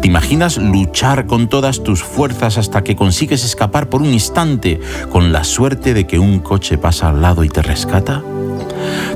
[0.00, 4.78] ¿Te imaginas luchar con todas tus fuerzas hasta que consigues escapar por un instante
[5.10, 8.22] con la suerte de que un coche pasa al lado y te rescata?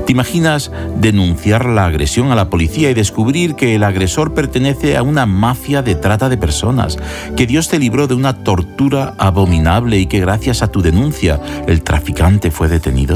[0.05, 5.03] ¿Te imaginas denunciar la agresión a la policía y descubrir que el agresor pertenece a
[5.03, 6.97] una mafia de trata de personas,
[7.37, 11.83] que Dios te libró de una tortura abominable y que gracias a tu denuncia el
[11.83, 13.15] traficante fue detenido?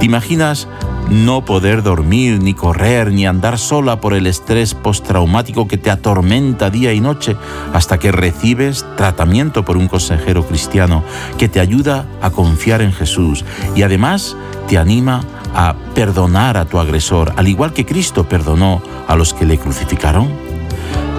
[0.00, 0.68] ¿Te imaginas
[1.10, 6.70] no poder dormir, ni correr, ni andar sola por el estrés postraumático que te atormenta
[6.70, 7.36] día y noche
[7.72, 11.04] hasta que recibes tratamiento por un consejero cristiano
[11.38, 13.44] que te ayuda a confiar en Jesús
[13.74, 14.36] y además
[14.68, 15.22] te anima
[15.54, 20.28] a perdonar a tu agresor, al igual que Cristo perdonó a los que le crucificaron?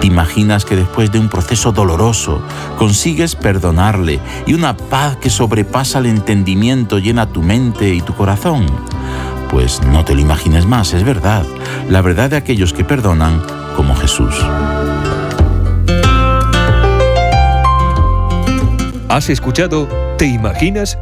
[0.00, 2.42] ¿Te imaginas que después de un proceso doloroso
[2.78, 8.66] consigues perdonarle y una paz que sobrepasa el entendimiento llena tu mente y tu corazón?
[9.50, 11.44] Pues no te lo imagines más, es verdad,
[11.88, 13.40] la verdad de aquellos que perdonan
[13.76, 14.34] como Jesús.
[19.08, 20.98] ¿Has escuchado Te Imaginas?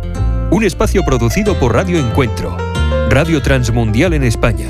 [0.50, 2.56] Un espacio producido por Radio Encuentro,
[3.10, 4.68] Radio Transmundial en España.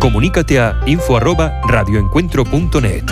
[0.00, 3.04] Comunícate a info@radioencuentro.net.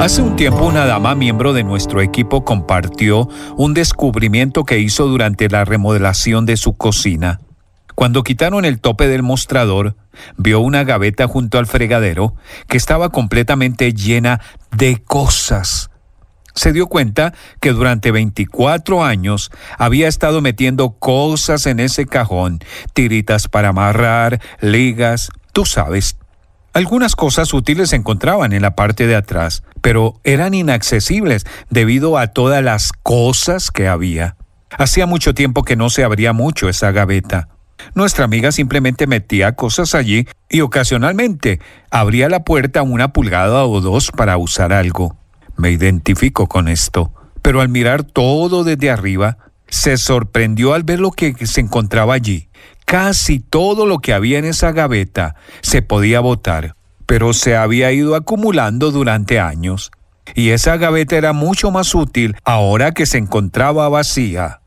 [0.00, 3.28] Hace un tiempo una dama miembro de nuestro equipo compartió
[3.58, 7.42] un descubrimiento que hizo durante la remodelación de su cocina.
[7.96, 9.96] Cuando quitaron el tope del mostrador,
[10.38, 12.34] vio una gaveta junto al fregadero
[12.66, 14.40] que estaba completamente llena
[14.74, 15.90] de cosas.
[16.54, 22.60] Se dio cuenta que durante 24 años había estado metiendo cosas en ese cajón,
[22.94, 26.16] tiritas para amarrar, ligas, tú sabes,
[26.72, 32.28] algunas cosas útiles se encontraban en la parte de atrás, pero eran inaccesibles debido a
[32.28, 34.36] todas las cosas que había.
[34.78, 37.48] Hacía mucho tiempo que no se abría mucho esa gaveta.
[37.94, 41.60] Nuestra amiga simplemente metía cosas allí y ocasionalmente
[41.90, 45.16] abría la puerta una pulgada o dos para usar algo.
[45.56, 49.38] Me identifico con esto, pero al mirar todo desde arriba,
[49.68, 52.48] se sorprendió al ver lo que se encontraba allí.
[52.90, 56.74] Casi todo lo que había en esa gaveta se podía botar,
[57.06, 59.92] pero se había ido acumulando durante años.
[60.34, 64.58] Y esa gaveta era mucho más útil ahora que se encontraba vacía.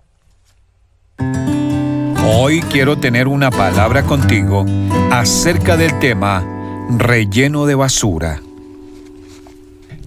[2.26, 4.66] Hoy quiero tener una palabra contigo
[5.12, 6.46] acerca del tema
[6.98, 8.40] relleno de basura.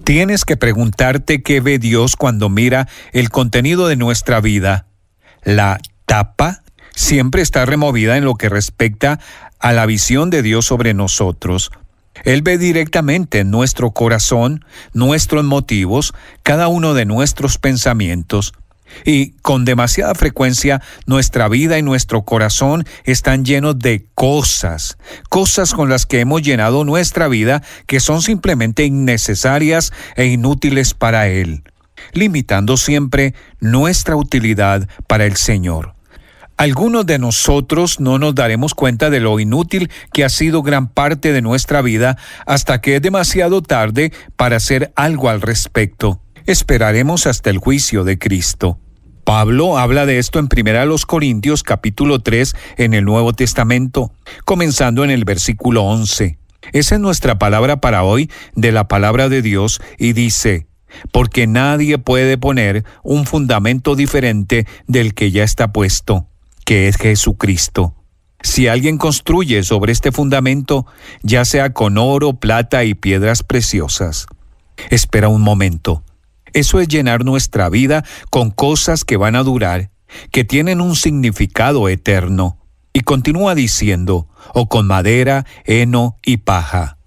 [0.03, 4.87] Tienes que preguntarte qué ve Dios cuando mira el contenido de nuestra vida.
[5.43, 6.63] La tapa
[6.97, 9.19] siempre está removida en lo que respecta
[9.59, 11.71] a la visión de Dios sobre nosotros.
[12.23, 18.53] Él ve directamente en nuestro corazón, nuestros motivos, cada uno de nuestros pensamientos.
[19.05, 24.97] Y con demasiada frecuencia nuestra vida y nuestro corazón están llenos de cosas,
[25.29, 31.27] cosas con las que hemos llenado nuestra vida que son simplemente innecesarias e inútiles para
[31.27, 31.63] Él,
[32.13, 35.96] limitando siempre nuestra utilidad para el Señor.
[36.57, 41.31] Algunos de nosotros no nos daremos cuenta de lo inútil que ha sido gran parte
[41.31, 42.17] de nuestra vida
[42.47, 46.19] hasta que es demasiado tarde para hacer algo al respecto.
[46.47, 48.79] Esperaremos hasta el juicio de Cristo.
[49.23, 54.11] Pablo habla de esto en 1 Corintios capítulo 3 en el Nuevo Testamento,
[54.43, 56.39] comenzando en el versículo 11.
[56.73, 60.65] Esa es nuestra palabra para hoy de la palabra de Dios y dice,
[61.11, 66.27] porque nadie puede poner un fundamento diferente del que ya está puesto
[66.67, 67.95] que es Jesucristo.
[68.41, 70.85] Si alguien construye sobre este fundamento,
[71.23, 74.27] ya sea con oro, plata y piedras preciosas,
[74.89, 76.03] espera un momento.
[76.51, 79.91] Eso es llenar nuestra vida con cosas que van a durar,
[80.29, 82.57] que tienen un significado eterno.
[82.91, 86.97] Y continúa diciendo, o con madera, heno y paja.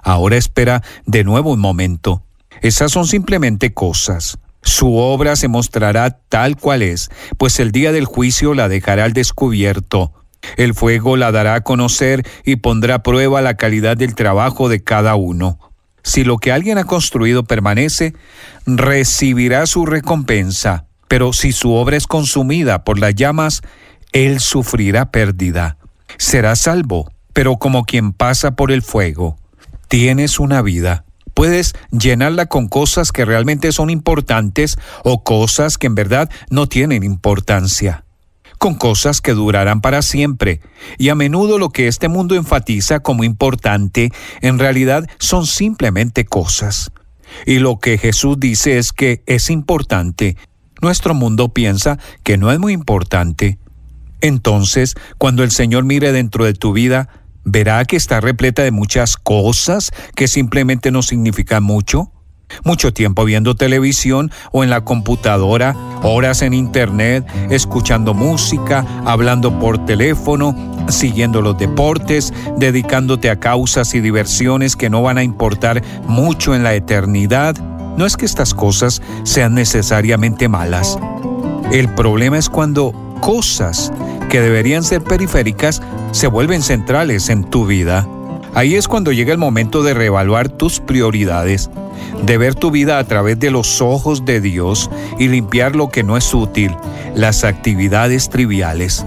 [0.00, 2.22] Ahora espera de nuevo un momento.
[2.62, 4.38] Esas son simplemente cosas.
[4.62, 9.12] Su obra se mostrará tal cual es, pues el día del juicio la dejará al
[9.12, 10.12] descubierto.
[10.56, 14.82] El fuego la dará a conocer y pondrá a prueba la calidad del trabajo de
[14.82, 15.58] cada uno.
[16.02, 18.14] Si lo que alguien ha construido permanece,
[18.66, 23.62] recibirá su recompensa, pero si su obra es consumida por las llamas,
[24.12, 25.76] él sufrirá pérdida.
[26.16, 29.36] Será salvo, pero como quien pasa por el fuego.
[29.88, 31.04] Tienes una vida
[31.38, 37.04] Puedes llenarla con cosas que realmente son importantes o cosas que en verdad no tienen
[37.04, 38.04] importancia.
[38.58, 40.60] con cosas que durarán para siempre,
[40.98, 44.10] y a menudo lo que este mundo enfatiza como importante,
[44.40, 46.90] en realidad son simplemente cosas.
[47.46, 50.36] Y lo que Jesús dice es que es importante.
[50.82, 53.60] Nuestro mundo piensa que no es muy importante.
[54.20, 57.08] Entonces, cuando el Señor mire dentro de tu vida,
[57.50, 62.12] verá que está repleta de muchas cosas que simplemente no significan mucho.
[62.64, 69.84] Mucho tiempo viendo televisión o en la computadora, horas en internet, escuchando música, hablando por
[69.84, 70.56] teléfono,
[70.88, 76.62] siguiendo los deportes, dedicándote a causas y diversiones que no van a importar mucho en
[76.62, 77.54] la eternidad.
[77.98, 80.98] No es que estas cosas sean necesariamente malas.
[81.70, 83.92] El problema es cuando cosas
[84.28, 85.82] que deberían ser periféricas
[86.12, 88.06] se vuelven centrales en tu vida.
[88.54, 91.70] Ahí es cuando llega el momento de reevaluar tus prioridades,
[92.24, 96.02] de ver tu vida a través de los ojos de Dios y limpiar lo que
[96.02, 96.74] no es útil,
[97.14, 99.04] las actividades triviales.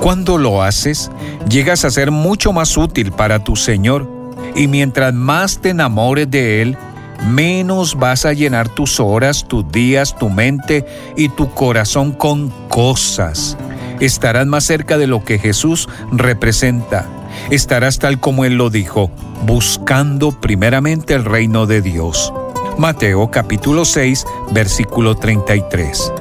[0.00, 1.10] Cuando lo haces,
[1.48, 4.08] llegas a ser mucho más útil para tu Señor
[4.54, 6.76] y mientras más te enamores de Él,
[7.24, 10.84] menos vas a llenar tus horas, tus días, tu mente
[11.16, 13.56] y tu corazón con cosas.
[14.00, 17.06] Estarás más cerca de lo que Jesús representa.
[17.50, 19.10] Estarás tal como Él lo dijo,
[19.44, 22.32] buscando primeramente el reino de Dios.
[22.78, 26.12] Mateo capítulo 6, versículo 33.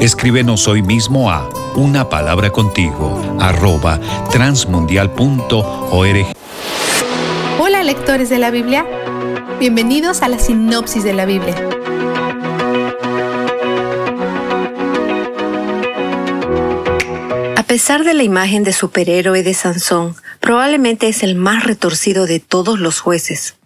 [0.00, 4.00] Escríbenos hoy mismo a una palabra contigo arroba
[4.30, 6.26] transmundial.org.
[7.58, 8.86] Hola lectores de la Biblia.
[9.60, 11.54] Bienvenidos a la sinopsis de la Biblia.
[17.58, 22.40] A pesar de la imagen de superhéroe de Sansón, probablemente es el más retorcido de
[22.40, 23.56] todos los jueces.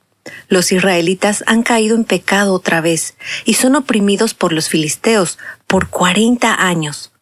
[0.49, 3.15] Los israelitas han caído en pecado otra vez
[3.45, 5.39] y son oprimidos por los filisteos
[5.69, 7.12] por 40 años.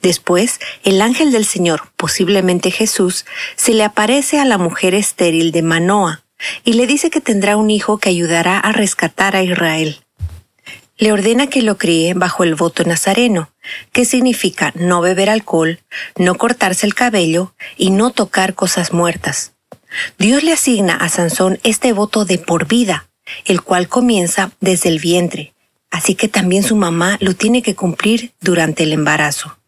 [0.00, 3.26] Después, el ángel del Señor, posiblemente Jesús,
[3.56, 6.21] se le aparece a la mujer estéril de Manoa,
[6.64, 10.00] y le dice que tendrá un hijo que ayudará a rescatar a Israel.
[10.98, 13.50] Le ordena que lo críe bajo el voto nazareno,
[13.92, 15.80] que significa no beber alcohol,
[16.16, 19.52] no cortarse el cabello y no tocar cosas muertas.
[20.18, 23.08] Dios le asigna a Sansón este voto de por vida,
[23.44, 25.54] el cual comienza desde el vientre,
[25.90, 29.58] así que también su mamá lo tiene que cumplir durante el embarazo.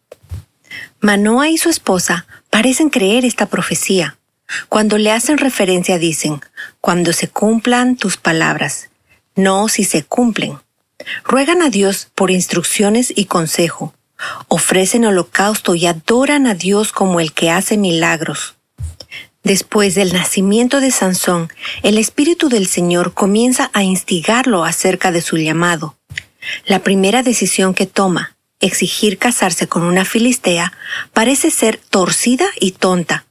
[0.99, 4.17] Manoa y su esposa parecen creer esta profecía,
[4.69, 6.41] cuando le hacen referencia dicen,
[6.81, 8.89] cuando se cumplan tus palabras,
[9.35, 10.59] no si se cumplen.
[11.23, 13.93] Ruegan a Dios por instrucciones y consejo.
[14.47, 18.55] Ofrecen holocausto y adoran a Dios como el que hace milagros.
[19.43, 21.49] Después del nacimiento de Sansón,
[21.83, 25.95] el Espíritu del Señor comienza a instigarlo acerca de su llamado.
[26.65, 30.73] La primera decisión que toma, exigir casarse con una filistea,
[31.13, 33.24] parece ser torcida y tonta,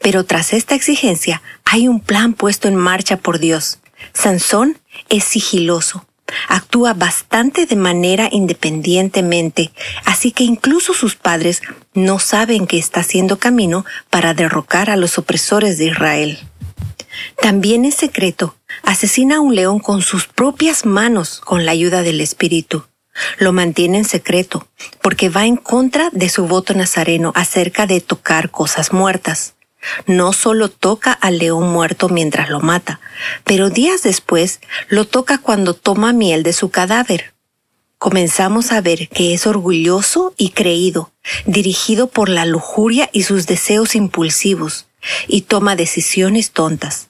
[0.00, 3.78] pero tras esta exigencia hay un plan puesto en marcha por Dios.
[4.12, 6.06] Sansón es sigiloso,
[6.48, 9.72] actúa bastante de manera independientemente,
[10.04, 11.62] así que incluso sus padres
[11.94, 16.38] no saben que está haciendo camino para derrocar a los opresores de Israel.
[17.40, 22.20] También en secreto asesina a un león con sus propias manos con la ayuda del
[22.20, 22.84] Espíritu.
[23.38, 24.68] Lo mantiene en secreto
[25.02, 29.54] porque va en contra de su voto nazareno acerca de tocar cosas muertas.
[30.06, 33.00] No solo toca al león muerto mientras lo mata,
[33.44, 37.34] pero días después lo toca cuando toma miel de su cadáver.
[37.98, 41.10] Comenzamos a ver que es orgulloso y creído,
[41.46, 44.86] dirigido por la lujuria y sus deseos impulsivos,
[45.26, 47.08] y toma decisiones tontas.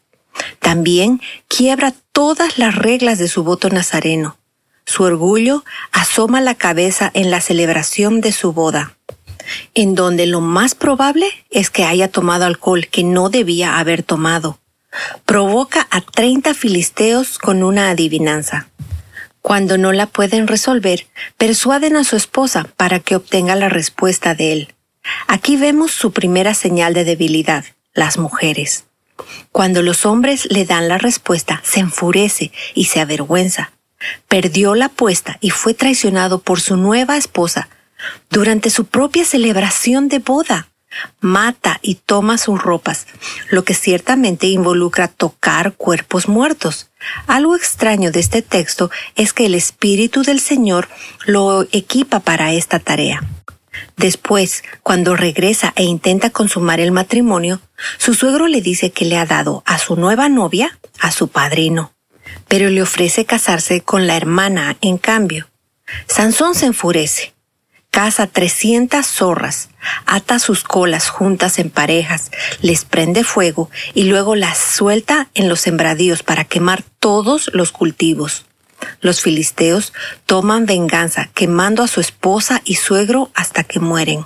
[0.61, 4.39] También quiebra todas las reglas de su voto nazareno.
[4.87, 8.97] Su orgullo asoma la cabeza en la celebración de su boda
[9.75, 14.59] en donde lo más probable es que haya tomado alcohol que no debía haber tomado.
[15.25, 18.69] Provoca a 30 filisteos con una adivinanza.
[19.43, 21.07] Cuando no la pueden resolver,
[21.37, 24.75] persuaden a su esposa para que obtenga la respuesta de él.
[25.27, 27.65] Aquí vemos su primera señal de debilidad,
[27.95, 28.85] las mujeres.
[29.53, 33.73] Cuando los hombres le dan la respuesta, se enfurece y se avergüenza.
[34.29, 37.69] Perdió la apuesta y fue traicionado por su nueva esposa,
[38.31, 40.69] durante su propia celebración de boda.
[41.20, 43.07] Mata y toma sus ropas,
[43.51, 46.91] lo que ciertamente involucra tocar cuerpos muertos.
[47.27, 50.89] Algo extraño de este texto es que el Espíritu del Señor
[51.27, 53.23] lo equipa para esta tarea.
[53.97, 57.61] Después, cuando regresa e intenta consumar el matrimonio,
[57.99, 61.93] su suegro le dice que le ha dado a su nueva novia a su padrino,
[62.49, 65.49] pero le ofrece casarse con la hermana en cambio.
[66.07, 67.35] Sansón se enfurece
[67.90, 69.70] caza 300 zorras,
[70.06, 75.60] ata sus colas juntas en parejas, les prende fuego y luego las suelta en los
[75.60, 78.47] sembradíos para quemar todos los cultivos.
[79.01, 79.93] Los filisteos
[80.27, 84.24] toman venganza quemando a su esposa y suegro hasta que mueren.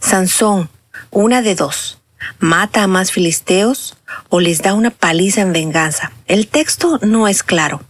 [0.00, 0.68] Sansón,
[1.10, 1.98] una de dos,
[2.38, 3.96] mata a más filisteos
[4.28, 6.12] o les da una paliza en venganza.
[6.26, 7.82] El texto no es claro.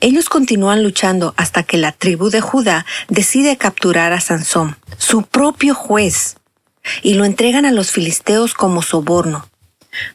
[0.00, 5.74] Ellos continúan luchando hasta que la tribu de Judá decide capturar a Sansón, su propio
[5.74, 6.36] juez,
[7.02, 9.48] y lo entregan a los filisteos como soborno.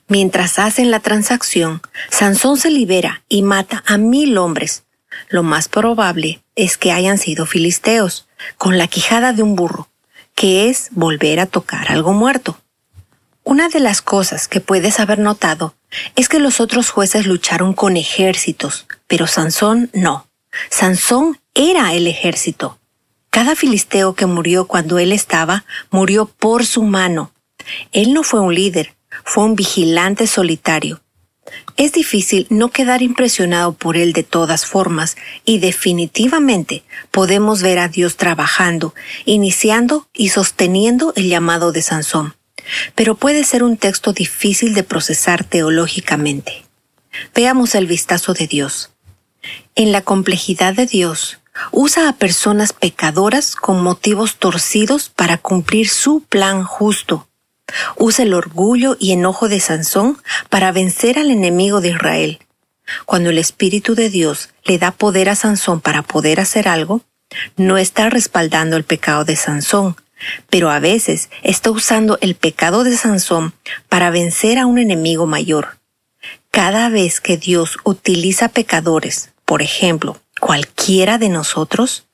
[0.07, 4.83] Mientras hacen la transacción, Sansón se libera y mata a mil hombres.
[5.29, 8.27] Lo más probable es que hayan sido filisteos,
[8.57, 9.89] con la quijada de un burro,
[10.35, 12.59] que es volver a tocar algo muerto.
[13.43, 15.75] Una de las cosas que puedes haber notado
[16.15, 20.27] es que los otros jueces lucharon con ejércitos, pero Sansón no.
[20.69, 22.79] Sansón era el ejército.
[23.29, 27.31] Cada filisteo que murió cuando él estaba, murió por su mano.
[27.91, 31.01] Él no fue un líder, fue un vigilante solitario.
[31.77, 35.15] Es difícil no quedar impresionado por él de todas formas
[35.45, 38.93] y definitivamente podemos ver a Dios trabajando,
[39.25, 42.37] iniciando y sosteniendo el llamado de Sansón
[42.95, 46.65] pero puede ser un texto difícil de procesar teológicamente.
[47.33, 48.91] Veamos el vistazo de Dios.
[49.75, 51.39] En la complejidad de Dios,
[51.71, 57.27] usa a personas pecadoras con motivos torcidos para cumplir su plan justo.
[57.97, 60.17] Usa el orgullo y enojo de Sansón
[60.49, 62.39] para vencer al enemigo de Israel.
[63.05, 67.01] Cuando el Espíritu de Dios le da poder a Sansón para poder hacer algo,
[67.57, 69.97] no está respaldando el pecado de Sansón,
[70.49, 73.53] pero a veces está usando el pecado de Sansón
[73.89, 75.77] para vencer a un enemigo mayor.
[76.51, 82.05] Cada vez que Dios utiliza pecadores, por ejemplo, cualquiera de nosotros,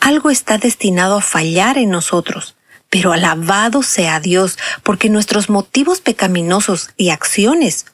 [0.00, 2.56] algo está destinado a fallar en nosotros,
[2.90, 7.86] pero alabado sea Dios, porque nuestros motivos pecaminosos y acciones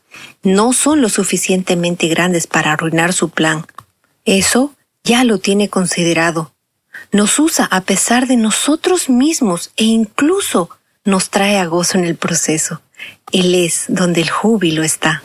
[0.42, 3.64] no son lo suficientemente grandes para arruinar su plan.
[4.24, 4.74] Eso
[5.04, 6.52] ya lo tiene considerado
[7.12, 10.70] nos usa a pesar de nosotros mismos e incluso
[11.04, 12.82] nos trae a gozo en el proceso.
[13.32, 15.22] Él es donde el júbilo está.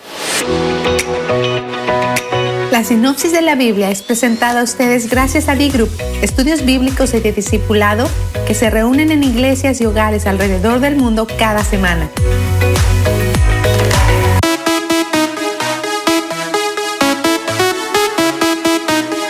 [2.74, 5.92] La sinopsis de la Biblia es presentada a ustedes gracias a B-Group,
[6.24, 8.10] estudios bíblicos y de discipulado
[8.48, 12.10] que se reúnen en iglesias y hogares alrededor del mundo cada semana.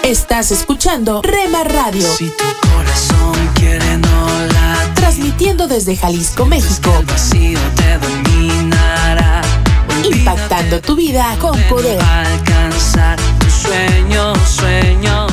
[0.04, 2.08] Estás escuchando Rema Radio.
[4.96, 6.94] Transmitiendo desde Jalisco, México.
[10.06, 12.02] Impactando tu vida con poder.
[12.02, 13.33] Alcanzar
[13.64, 15.32] sueños, sueños.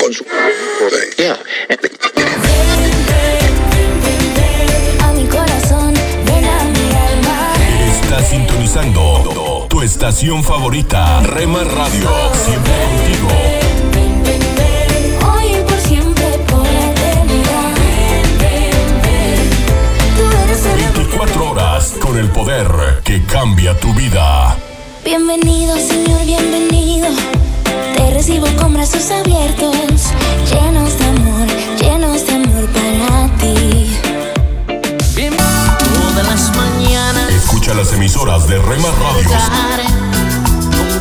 [0.00, 0.24] Con su
[8.28, 12.10] sintonizando tu estación favorita, Rema Radio.
[12.44, 13.63] Siempre contigo.
[21.54, 24.56] Horas con el poder que cambia tu vida.
[25.04, 27.06] Bienvenido, Señor, bienvenido.
[27.96, 29.76] Te recibo con brazos abiertos,
[30.50, 31.46] llenos de amor,
[31.80, 33.96] llenos de amor para ti.
[35.94, 39.28] Todas las mañanas Escucha las emisoras de Rema Radio.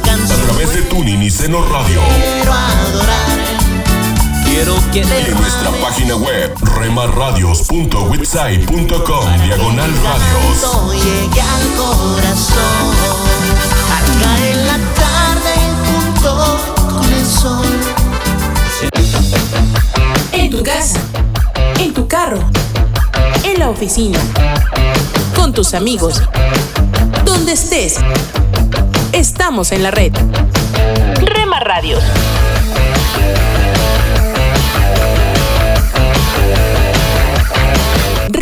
[0.06, 2.00] A través de Tuning y Seno Radio.
[2.16, 2.54] Quiero
[4.54, 4.58] Y
[5.00, 10.62] en nuestra página web, remarradios.witsai.com, diagonal radios.
[11.04, 12.94] Llegué al corazón.
[13.98, 15.54] Acá en la tarde
[15.88, 16.32] junto
[16.88, 17.66] con el sol.
[20.34, 21.00] En tu casa,
[21.80, 22.38] en tu carro,
[23.44, 24.20] en la oficina,
[25.36, 26.22] con tus amigos,
[27.26, 27.96] donde estés.
[29.14, 30.14] Estamos en la red.
[31.24, 32.04] Rema Radios.